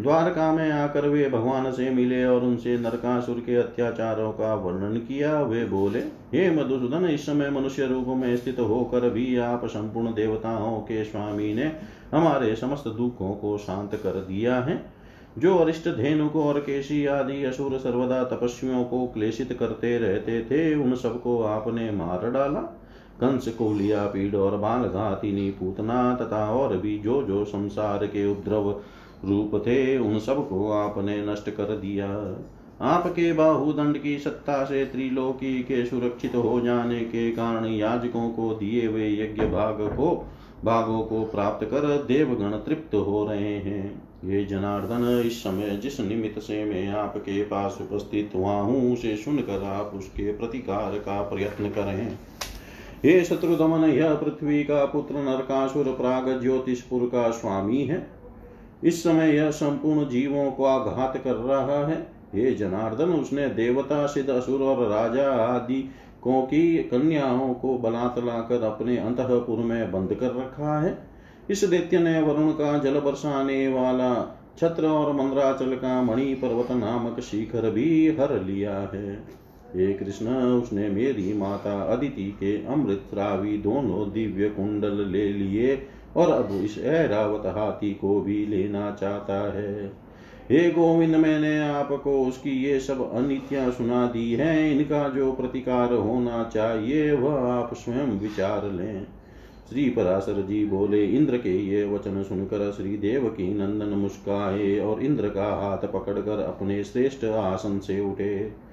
द्वारका 0.00 0.52
में 0.52 0.70
आकर 0.72 1.08
वे 1.08 1.28
भगवान 1.28 1.72
से 1.72 1.90
मिले 1.90 2.24
और 2.24 2.40
उनसे 2.40 2.78
नरकासुर 2.78 3.36
के 3.36 3.56
अत्याचारों 3.56 4.32
का 4.32 4.54
वर्णन 4.54 4.96
किया। 4.96 5.42
वे 5.42 5.64
बोले, 5.64 5.98
हे 6.34 6.50
मधुसूदन, 6.50 7.06
इस 7.06 7.26
समय 7.26 7.50
मनुष्य 7.50 7.86
रूप 7.86 8.04
में 8.08 8.36
स्थित 8.36 8.60
होकर 8.60 9.10
भी 9.10 9.36
आप 9.36 9.64
संपूर्ण 9.64 10.14
देवताओं 10.14 10.80
के 10.80 11.04
स्वामी 11.04 11.54
ने 11.54 11.72
हमारे 12.12 12.56
समस्त 12.56 12.88
दुखों 12.88 13.34
को 13.34 13.58
शांत 13.58 13.94
कर 13.94 14.10
दिया 14.10 14.56
है। 14.56 14.92
जो 15.38 15.56
अरिष्ट 15.56 15.88
धेनुक 15.88 16.36
और 16.36 16.58
केशी 16.58 17.06
आदि 17.06 17.44
असुर 17.44 17.78
सर्वदा 17.78 18.24
तपस्वियों 18.24 18.84
को 18.84 19.06
क्लेशित 19.06 19.52
करते 19.52 19.98
रहते 19.98 20.40
थे, 20.40 20.74
उन 20.74 20.94
सबको 20.94 21.42
आपने 21.42 21.90
मार 21.90 22.30
डाला। 22.30 22.80
कंस 23.20 23.48
को 23.48 23.72
लिया 23.74 24.06
पीड़ 24.06 24.36
और 24.36 24.56
बाल 24.56 24.82
घातिनी 24.82 25.50
पूतना 25.50 26.14
तथा 26.14 26.50
और 26.50 26.76
भी 26.76 26.98
जो 26.98 27.22
जो 27.22 27.44
संसार 27.44 28.06
के 28.06 28.32
उपद्रव 28.32 28.80
रूप 29.24 29.54
थे 29.66 29.96
उन 29.98 30.18
सबको 30.18 30.70
आपने 30.72 31.16
नष्ट 31.26 31.50
कर 31.50 31.76
दिया। 31.76 32.08
आपके 32.82 33.32
बाहुदंड 33.32 33.98
की 33.98 34.18
सत्ता 34.18 34.64
से 34.64 34.84
त्रिलोकी 34.84 35.58
के 35.62 35.84
सुरक्षित 35.86 36.34
हो 36.34 36.60
जाने 36.60 37.00
के 37.00 37.30
कारण 37.30 37.66
याजकों 37.66 38.28
को 38.30 38.54
दिए 38.54 38.86
हुए 38.86 39.08
यज्ञ 39.10 39.42
भाग 39.42 39.78
को, 39.96 40.14
भागों 40.64 41.02
को 41.02 41.22
प्राप्त 41.24 41.64
कर 41.64 41.86
देवगण 42.04 42.50
तृप्त 42.58 42.94
हो 42.94 43.24
रहे 43.26 43.54
हैं। 43.58 44.02
ये 44.24 44.44
जनार्दन, 44.44 45.22
इस 45.26 45.42
समय 45.42 45.76
जिस 45.76 46.00
निमित्त 46.00 46.38
से 46.38 46.64
मैं 46.64 46.88
आपके 46.88 47.42
पास 47.42 47.78
उपस्थित 47.80 48.30
हुआ 48.34 48.54
हूँ, 48.54 48.92
उसे 48.92 49.16
सुनकर 49.16 49.64
आप 49.64 49.92
उसके 49.94 50.32
प्रतिकार 50.32 50.98
का 50.98 51.20
प्रयत्न 51.22 51.68
करें। 51.68 52.18
हे 53.04 53.24
शत्रुदमन 53.24 53.84
यह 53.84 54.14
पृथ्वी 54.14 54.62
का 54.64 54.84
पुत्र 54.84 55.14
नरकासुर 55.14 55.84
प्राग 55.84 56.40
ज्योतिषपुर 56.42 57.06
का 57.06 57.30
स्वामी 57.30 57.82
है। 57.84 58.23
इस 58.84 59.02
समय 59.02 59.36
यह 59.36 59.50
संपूर्ण 59.50 60.08
जीवों 60.08 60.50
को 60.50 60.64
आघात 60.64 61.16
कर 61.16 61.34
रहा 61.34 61.86
है। 61.86 62.06
हे 62.34 62.54
जनार्दन, 62.54 63.04
उसने 63.04 63.48
देवता, 63.48 64.06
सिद्ध 64.06 64.30
असुर 64.30 64.60
और 64.60 64.88
राजा 64.88 65.30
आदि 65.30 65.90
को 66.22 66.42
की 66.42 66.78
कन्याओं 66.78 67.54
को 67.54 67.78
बलात् 67.78 68.24
लाकर 68.24 68.62
अपने 68.62 68.96
अंतपुर 68.96 69.58
में 69.58 69.92
बंद 69.92 70.14
कर 70.14 70.26
रखा 70.26 70.80
है। 70.80 70.98
इस 71.50 71.64
दैत्य 71.64 71.98
ने 71.98 72.20
वरुण 72.20 72.50
का 72.50 72.78
जल 72.78 73.00
बरसाने 73.00 73.68
वाला 73.68 74.40
छत्र 74.58 74.86
और 74.86 75.12
मंद्राचल 75.12 75.74
का 75.74 76.02
मणि 76.02 76.34
पर्वत 76.34 76.70
नामक 76.70 77.20
शिखर 77.20 77.70
भी 77.70 78.16
हर 78.20 78.42
लिया 78.42 78.76
है। 78.76 79.14
हे 79.76 79.92
कृष्ण, 79.92 80.26
उसने 80.28 80.88
मेरी 80.88 81.32
माता 81.32 81.82
अदिति 81.82 82.24
के 82.24 82.66
अमृत 82.66 83.02
रावी 83.14 83.58
दोनों 83.58 84.12
दिव्य 84.12 84.48
कुंडल 84.48 85.06
ले 85.08 85.32
लिए। 85.32 85.86
और 86.16 86.30
अब 86.30 86.64
इस 86.64 86.78
ऐरावत 86.78 87.46
हाथी 87.46 87.94
को 87.94 88.20
भी 88.20 88.46
लेना 88.46 88.90
चाहता 89.00 89.52
है। 89.52 89.92
हे 90.50 90.70
गोविंद, 90.70 91.16
मैंने 91.16 91.60
आपको 91.60 92.26
उसकी 92.26 92.50
ये 92.50 92.80
सब 92.80 93.12
अनित्या 93.12 93.70
सुना 93.70 94.06
दी 94.06 94.32
है। 94.32 94.76
इनका 94.76 95.08
जो 95.08 95.32
प्रतिकार 95.32 95.92
होना 95.92 96.50
चाहिए, 96.54 97.12
वह 97.12 97.52
आप 97.52 97.74
स्वयं 97.74 98.18
विचार 98.20 98.72
लें। 98.72 99.06
श्री 99.70 99.90
पराशर 99.90 100.42
जी 100.42 100.64
बोले, 100.66 101.06
इंद्र 101.06 101.36
के 101.36 101.58
ये 101.58 101.84
वचन 101.84 102.22
सुनकर 102.22 102.72
श्री 102.72 102.96
देव 102.96 103.28
की 103.28 103.54
नंदन 103.54 103.86
मुस्काए 103.86 104.78
और 104.78 105.02
इंद्र 105.02 105.28
का 105.28 105.44
हाथ 105.44 105.78
पकड़कर 105.78 106.38
अपने 106.38 106.84
श्रेष्ठ 106.84 107.24
आसन 107.24 107.78
से 107.78 108.00
उठे। 108.00 108.63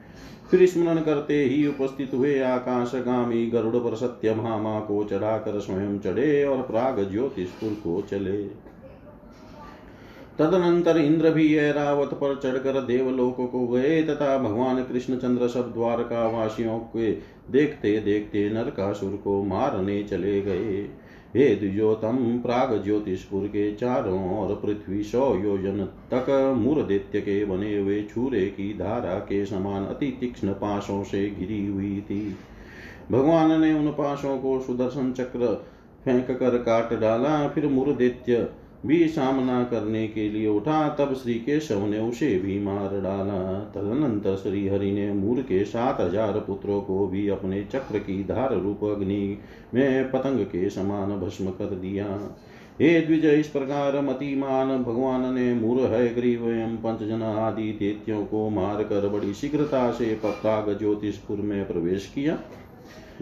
फिर 0.51 0.65
स्मरण 0.67 1.01
करते 1.01 1.43
ही 1.43 1.67
उपस्थित 1.67 2.13
हुए 2.13 2.39
आकाशगामी 2.39 3.45
गरुड़ 3.47 3.75
पर 3.75 3.95
सत्य 3.95 4.33
भामा 4.33 4.79
को 4.79 5.03
चढ़ाकर 5.03 5.59
स्वयं 5.59 5.99
चढ़े 5.99 6.43
और 6.45 6.61
प्राग 6.61 7.09
ज्योतिषपुर 7.11 7.73
को 7.73 8.01
चले। 8.01 8.41
तदनंतर 10.39 10.97
इंद्र 10.97 11.29
भी 11.29 11.55
ऐरावत 11.57 12.13
पर 12.13 12.35
चढ़कर 12.35 12.81
देवलोक 12.81 13.35
को 13.51 13.67
गए 13.67 14.01
तथा 14.03 14.37
भगवान 14.37 14.83
कृष्णचंद्र 14.83 15.47
सब 15.47 15.73
द्वारका 15.73 16.27
वासियों 16.27 16.79
के 16.79 17.11
देखते 17.51 17.97
देखते 17.99 18.49
नरकासुर 18.49 19.21
को 19.23 19.43
मारने 19.43 20.03
चले 20.03 20.41
गए। 20.41 20.89
हे 21.36 21.56
ज्योतम 21.56 22.17
प्राग 22.44 22.84
ज्योतिषपुर 22.84 23.46
के 23.48 23.72
चारों 23.76 24.20
और 24.30 24.56
पृथ्वी 24.56 25.04
सौ 25.04 25.36
योजन 25.36 25.84
तक 26.13 26.26
मूरदित्य 26.58 27.22
के 27.22 27.44
बने 27.46 27.78
हुए 27.78 28.02
छूरे 28.04 28.46
की 28.48 28.74
धारा 28.74 29.13
के 29.20 29.46
समान 29.46 29.86
अति 29.86 30.17
तीक्ष्ण 30.20 30.54
पाशों 30.54 31.04
से 31.04 31.30
घिरी 31.30 31.65
हुई 31.67 32.02
थी। 32.02 32.36
भगवान 33.12 33.62
ने 33.62 33.74
उन 33.74 33.88
पाशों 33.91 34.38
को 34.38 34.60
सुदर्शन 34.60 35.12
चक्र 35.12 35.54
फेंक 36.06 36.32
कर 36.32 36.58
काट 36.58 36.94
डाला, 37.00 37.48
फिर 37.48 37.67
मूर्दैत्य 37.67 38.48
भी 38.86 39.08
सामना 39.08 39.63
करने 39.63 40.08
के 40.08 40.28
लिए 40.30 40.48
उठा, 40.48 40.88
तब 40.89 41.13
श्री 41.13 41.34
केशव 41.36 41.86
ने 41.86 42.00
उसे 42.00 42.36
भी 42.39 42.60
मार 42.60 43.00
डाला। 43.02 43.41
तदनंतर 43.76 44.36
श्री 44.36 44.67
हरि 44.67 44.91
ने 44.91 45.12
मूर 45.13 45.41
के 45.41 45.63
सात 45.65 46.00
हज़ार 46.02 46.39
पुत्रों 46.39 46.82
को 46.82 47.06
भी 47.08 47.28
अपने 47.30 47.63
चक्र 47.63 48.00
की 48.00 48.24
धार 48.24 48.56
रूप 48.56 48.84
अग्नि 48.86 49.38
में 49.74 50.12
पतंग 50.12 50.46
के 50.46 50.70
समान 50.70 51.20
भस्म 51.20 51.52
कर 51.52 51.76
दिया। 51.76 52.06
हे 52.82 53.00
द्विज, 53.02 53.26
इस 53.26 53.48
प्रकार 53.48 54.00
मतिमान 54.02 54.78
भगवान 54.84 55.34
ने 55.34 55.54
मूर 55.54 55.80
है, 55.88 56.13
ग्रीव 56.15 56.50
एवं 56.50 56.76
पंचजन 56.78 57.22
आदि 57.22 57.72
दैत्यों 57.72 58.26
को 58.26 58.50
मार 58.50 58.84
कर 58.84 59.08
बड़ी 59.10 59.34
शीघ्रता 59.34 59.89
से 59.91 60.13
पप्राग 60.15 60.78
ज्योतिषपुर 60.80 61.38
में 61.38 61.67
प्रवेश 61.67 62.12
किया। 62.15 62.38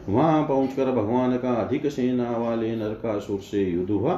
वहाँ 0.10 0.44
पहुंचकर 0.48 0.92
भगवान 0.92 1.38
का 1.38 1.54
अधिक 1.56 1.88
सेना 1.88 2.32
वाले 2.38 2.76
नरकासुर 2.76 3.40
से 3.42 3.64
युद्ध 3.64 3.90
हुआ। 3.92 4.14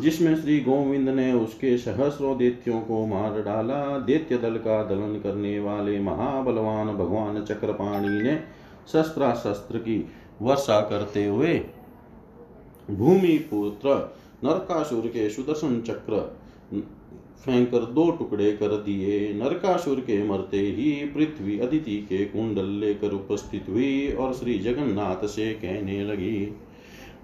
जिसमें 0.00 0.34
श्री 0.36 0.58
गोविंद 0.60 1.08
ने 1.08 1.32
उसके 1.32 1.76
सहस्रों 1.78 2.36
दैत्यों 2.38 2.80
को 2.80 3.04
मार 3.06 3.40
डाला। 3.42 3.98
देत्य 3.98 4.38
दल 4.38 4.56
का 4.56 4.82
दलन 4.84 5.20
करने 5.20 5.58
वाले 5.60 5.98
महाबलवान 6.00 6.88
भगवान 6.88 7.44
चक्रपाणी 7.44 8.22
ने 8.22 8.36
शस्त्राशस्त्र 8.92 9.78
की 9.78 10.04
वर्षा 10.42 10.80
करते 10.80 11.24
हुए 11.26 11.54
भूमि 12.90 13.36
पुत्र 13.50 13.94
नरकासुर 14.44 15.06
के 15.06 15.28
सुदर्शन 15.30 15.80
चक्र 15.80 16.20
फेंक 17.44 17.70
कर 17.70 17.84
दो 17.92 18.10
टुकड़े 18.10 18.50
कर 18.52 18.76
दिए। 18.76 19.32
नरकासुर 19.34 20.00
के 20.00 20.22
मरते 20.28 20.58
ही 20.58 20.92
पृथ्वी 21.06 21.58
अदिति 21.58 21.96
के 22.08 22.24
कुंडल 22.24 22.66
लेकर 22.80 23.12
उपस्थित 23.12 23.66
हुई 23.68 24.12
और 24.12 24.32
श्री 24.34 24.58
जगन्नाथ 24.58 25.26
से 25.26 25.52
कहने 25.54 26.02
लगी 26.04 26.36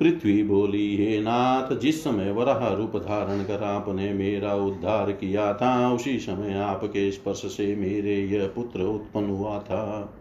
पृथ्वी 0.01 0.43
बोली 0.43 0.97
हे 0.97 1.21
नाथ 1.21 1.75
जिस 1.79 2.05
समय 2.05 2.31
वराह 2.31 2.69
रूप 2.69 2.97
धारण 2.97 3.43
कर 3.45 3.63
आपने 3.63 4.13
मेरा 4.13 4.55
उद्धार 4.55 5.11
किया 5.13 5.53
था 5.55 5.93
उसी 5.93 6.19
समय 6.19 6.55
आपके 6.55 7.11
स्पर्श 7.13 7.39
से 7.39 7.77
मेरे 7.77 8.17
यह 8.27 8.47
पुत्र 8.47 8.81
उत्पन्न 8.81 9.31
हुआ 9.31 9.59
था। 9.59 10.15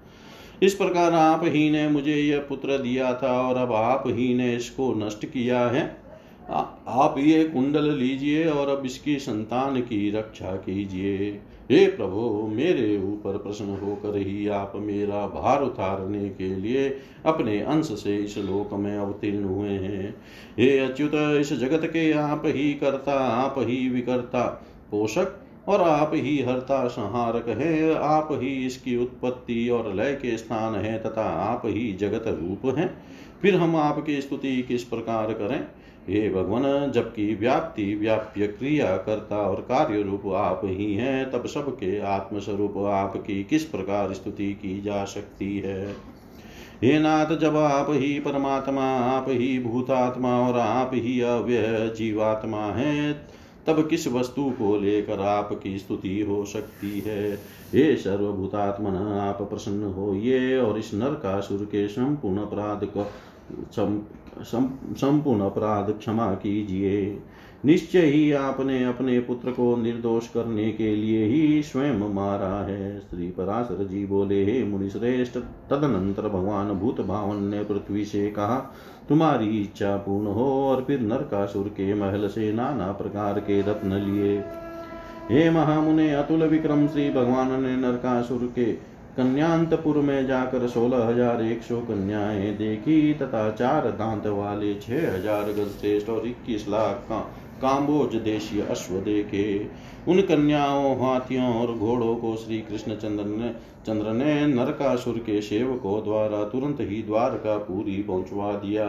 इस 0.64 0.74
प्रकार 0.74 1.14
आप 1.14 1.42
ही 1.44 1.70
ने 1.70 1.88
मुझे 1.90 2.16
यह 2.16 2.46
पुत्र 2.50 2.78
दिया 2.78 3.14
था 3.14 3.42
और 3.42 3.58
अब 3.58 3.74
आप 3.74 4.04
ही 4.08 4.34
ने 4.34 4.56
इसको 4.56 4.94
नष्ट 4.94 5.26
किया 5.26 5.60
है। 5.68 5.98
आ, 6.50 6.60
आप 6.88 7.16
ये 7.18 7.44
कुंडल 7.44 7.94
लीजिए 7.94 8.46
और 8.46 8.70
अब 8.70 8.86
इसकी 8.86 9.20
संतान 9.20 9.82
की 9.82 10.10
रक्षा 10.12 10.52
कीजिए। 10.52 11.40
हे 11.72 11.86
प्रभु, 11.88 12.48
मेरे 12.54 12.98
ऊपर 12.98 13.38
प्रश्न 13.38 13.66
होकर 13.66 14.18
ही 14.18 14.48
आप 14.48 14.74
मेरा 14.76 15.28
भार 15.28 15.64
उतारने 15.64 16.30
के 16.30 16.56
लिए 16.56 16.98
अपने 17.26 17.60
अंश 17.60 17.86
से 17.86 18.18
इस 18.18 18.38
लोक 18.38 18.74
में 18.74 18.98
अवतीर्ण 18.98 19.44
हुए 19.44 19.70
हैं। 19.70 20.16
हे 20.60 20.80
अच्युत, 20.80 21.12
इस 21.16 21.54
जगत 21.54 21.86
के 21.86 22.12
आप 22.12 22.42
ही 22.46 22.74
करता, 22.74 23.14
आप 23.14 23.56
ही 23.58 23.90
विकर्ता, 23.90 24.66
पोषक 24.92 25.40
और 25.68 25.82
आप 25.82 26.12
ही 26.14 26.42
हरता 26.42 26.88
संहारक 26.88 27.50
है। 27.50 27.96
आप 27.96 28.30
ही 28.32 28.66
इसकी 28.66 28.98
उत्पत्ति 28.98 29.70
और 29.70 29.94
लय 29.94 30.14
के 30.14 30.38
स्थान 30.38 30.76
है 30.76 31.00
तथा 31.04 31.24
आप 31.24 31.62
ही 31.66 31.94
जगत 31.94 32.24
रूप 32.28 32.78
है। 32.78 32.94
फिर 33.42 33.56
हम 33.56 33.76
आपकी 33.76 34.22
स्तुति 34.22 34.62
किस 34.62 34.84
प्रकार 34.84 35.34
करें? 35.34 35.68
हे 36.08 36.30
भगवान, 36.30 36.92
जबकि 36.92 37.36
व्याप्ति, 37.36 37.96
व्याप्य 37.96 38.48
क्रिया 38.48 38.98
करता 38.98 39.38
और 39.38 39.56
कार्य 39.56 40.02
रूप 40.02 40.28
आप 40.34 40.62
ही 40.64 40.94
हैं, 40.94 41.32
तब 41.32 41.46
सबके 41.46 42.00
आत्मस्वरूप 42.00 42.78
आपकी 42.78 43.44
किस 43.44 43.64
प्रकार 43.64 44.14
स्तुति 44.14 44.54
की 44.54 44.82
जा 44.82 45.06
सकती 45.06 45.60
है? 45.60 45.96
हे 46.84 47.00
नाथ, 47.00 47.38
जब 47.38 47.58
आप 47.58 47.88
ही 47.90 48.20
परमात्मा, 48.20 48.84
आप 48.84 49.26
ही 49.30 49.60
भूतात्मा 49.60 50.50
और 50.50 50.60
आप 50.60 50.92
ही 50.94 51.22
अव्यय 51.22 51.94
जीवात्मा 51.98 52.66
है, 52.66 53.14
तब 53.68 53.88
किस 53.90 54.08
वस्तु 54.08 54.50
को 54.50 54.80
लेकर 54.80 55.20
आपकी 55.20 55.78
स्तुति 55.78 56.22
हो 56.22 56.46
सकती 56.46 57.00
है? 57.00 57.34
हे 57.74 57.96
सर्वभूतात्मन, 57.96 58.96
आप 59.20 59.42
प्रसन्न 59.42 59.84
हो 59.84 60.14
ये 60.14 60.58
और 60.58 60.80
इस 60.80 60.94
नरकासुर 60.94 61.66
के 61.66 61.88
संपूर्ण 61.88 62.38
अपराध 62.38 62.86
को 62.86 63.12
संपूर्ण 64.42 65.42
अपराध 65.42 65.92
क्षमा 65.92 66.34
कीजिए। 66.34 67.20
निश्चय 67.66 68.00
ही 68.00 68.32
आपने 68.32 68.84
अपने 68.86 69.20
पुत्र 69.20 69.52
को 69.52 69.76
निर्दोष 69.76 70.28
करने 70.28 70.72
के 70.72 70.96
लिए 70.96 71.26
ही 71.26 71.64
स्वयं 71.64 72.14
मारा 72.14 72.66
है। 72.66 73.00
श्री 73.00 73.32
पराशर 73.32 73.88
जी 73.88 74.06
बोले, 74.06 74.46
हे 74.46 74.64
मुनिश्रेष्ठ, 74.64 75.38
तदनंतर 75.70 76.30
भगवान 76.30 76.72
भूत 76.72 77.02
भावन 77.02 77.44
ने 77.44 77.64
पृथ्वी 77.64 78.06
से 78.06 78.30
कहा, 78.32 78.76
तुम्हारी 79.10 79.62
इच्छा 79.62 79.98
पूर्ण 79.98 80.28
हो 80.28 80.66
और 80.68 80.84
फिर 80.84 81.00
नरकासुर 81.00 81.68
के 81.68 81.94
महल 81.94 82.28
से 82.28 82.54
नाना 82.54 82.92
प्रकार 82.92 83.40
के 83.40 83.62
रत्न 83.62 83.94
लिए। 83.94 84.44
हे 85.32 85.50
महामुने, 85.50 86.14
अतुल 86.14 86.44
विक्रम, 86.44 86.88
श्री 86.88 87.10
भगवान 87.10 87.64
ने 87.64 87.76
नरकासुर 87.76 88.54
के 88.56 88.99
कन्यांतपुर 89.20 89.98
में 89.98 90.28
जाकर 90.28 90.68
सोलह 90.68 91.04
हज़ार 91.06 91.42
एक 91.44 91.64
सौ 91.64 91.80
कन्याएँ 91.80 92.52
देखी, 92.58 93.14
तथा 93.14 93.50
चार 93.52 93.90
दांत 93.92 94.28
वाले 94.28 94.74
छह 94.76 95.16
हज़ार 95.16 95.52
गजश्रेष्ठ 95.52 96.10
और 96.10 96.28
इक्कीस 96.28 96.68
लाख 96.70 97.04
का 97.10 97.20
काम्बोज 97.62 98.16
देशीय 98.16 98.62
अश्व 98.62 98.94
देखे। 99.00 99.46
उन 100.08 100.22
कन्याओं, 100.22 100.96
हाथियों 100.96 101.54
और 101.56 101.74
घोड़ों 101.74 102.16
को 102.16 102.36
श्री 102.36 102.60
कृष्ण 102.62 102.96
चंद्र 102.96 103.26
ने 103.26 103.50
चंद्र 103.88 104.14
ने 104.14 104.46
नरकासुर 104.48 105.18
के 105.20 105.42
सेवकों 105.42 106.04
द्वारा 106.04 106.44
तुरंत 106.44 106.78
ही 106.82 107.02
द्वारका 107.04 107.58
पूरी 107.58 108.02
पहुंचवा 108.04 108.54
दिया। 108.56 108.88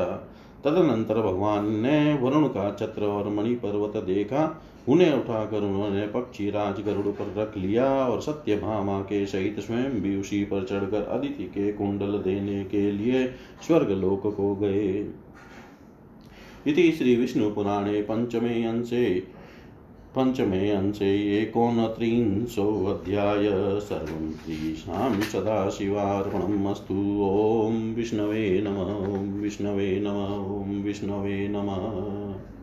तदनंतर 0.64 1.20
भगवान 1.22 1.70
ने 1.82 2.14
वरुण 2.14 2.46
का 2.48 2.70
छत्र 2.80 3.04
और 3.04 3.28
मणि 3.28 3.54
पर्वत 3.56 4.02
देखा। 4.04 4.46
उन्हें 4.88 5.12
उठाकर 5.12 5.56
उन्होंने 5.56 6.06
पक्षी 6.06 6.50
राज 6.50 6.80
गरुड़ 6.80 7.06
पर 7.06 7.34
रख 7.38 7.56
लिया 7.56 8.06
और 8.06 8.20
सत्य 8.20 8.56
भामा 8.56 9.00
के 9.00 9.26
सहित 9.26 9.60
स्वयं 9.60 10.00
भी 10.00 10.16
उसी 10.16 10.44
पर 10.44 10.64
चढ़कर 10.64 11.02
अदिति 11.02 11.44
के 11.44 11.72
कुंडल 11.72 12.06
देने 12.06 12.64
के 12.64 12.92
लिए 12.92 13.34
स्वर्ग 13.66 13.90
लोक 13.90 14.36
को 14.36 14.54
गए। 14.54 15.06
इति 16.66 16.92
श्रीविष्णुपुराणे 16.92 18.02
पंचमे 18.02 18.64
अंशे 18.64 19.22
पंचमे 20.16 20.70
अंशे 20.70 21.42
एकोनत्रिंशोऽध्याय 21.42 23.44
सर्वं 23.80 24.32
श्रीशां 24.32 25.20
सदाशिवार्पणम् 25.20 26.66
अस्तु 26.66 26.94
ॐ 26.94 27.94
विष्णवे 27.94 28.64
नम, 28.66 29.14
ॐ 29.14 29.40
विष्णवे 29.40 30.00
नम, 30.00 30.60
ॐ 30.60 30.82
विष्णवे 30.82 31.48
नमः। 31.48 32.59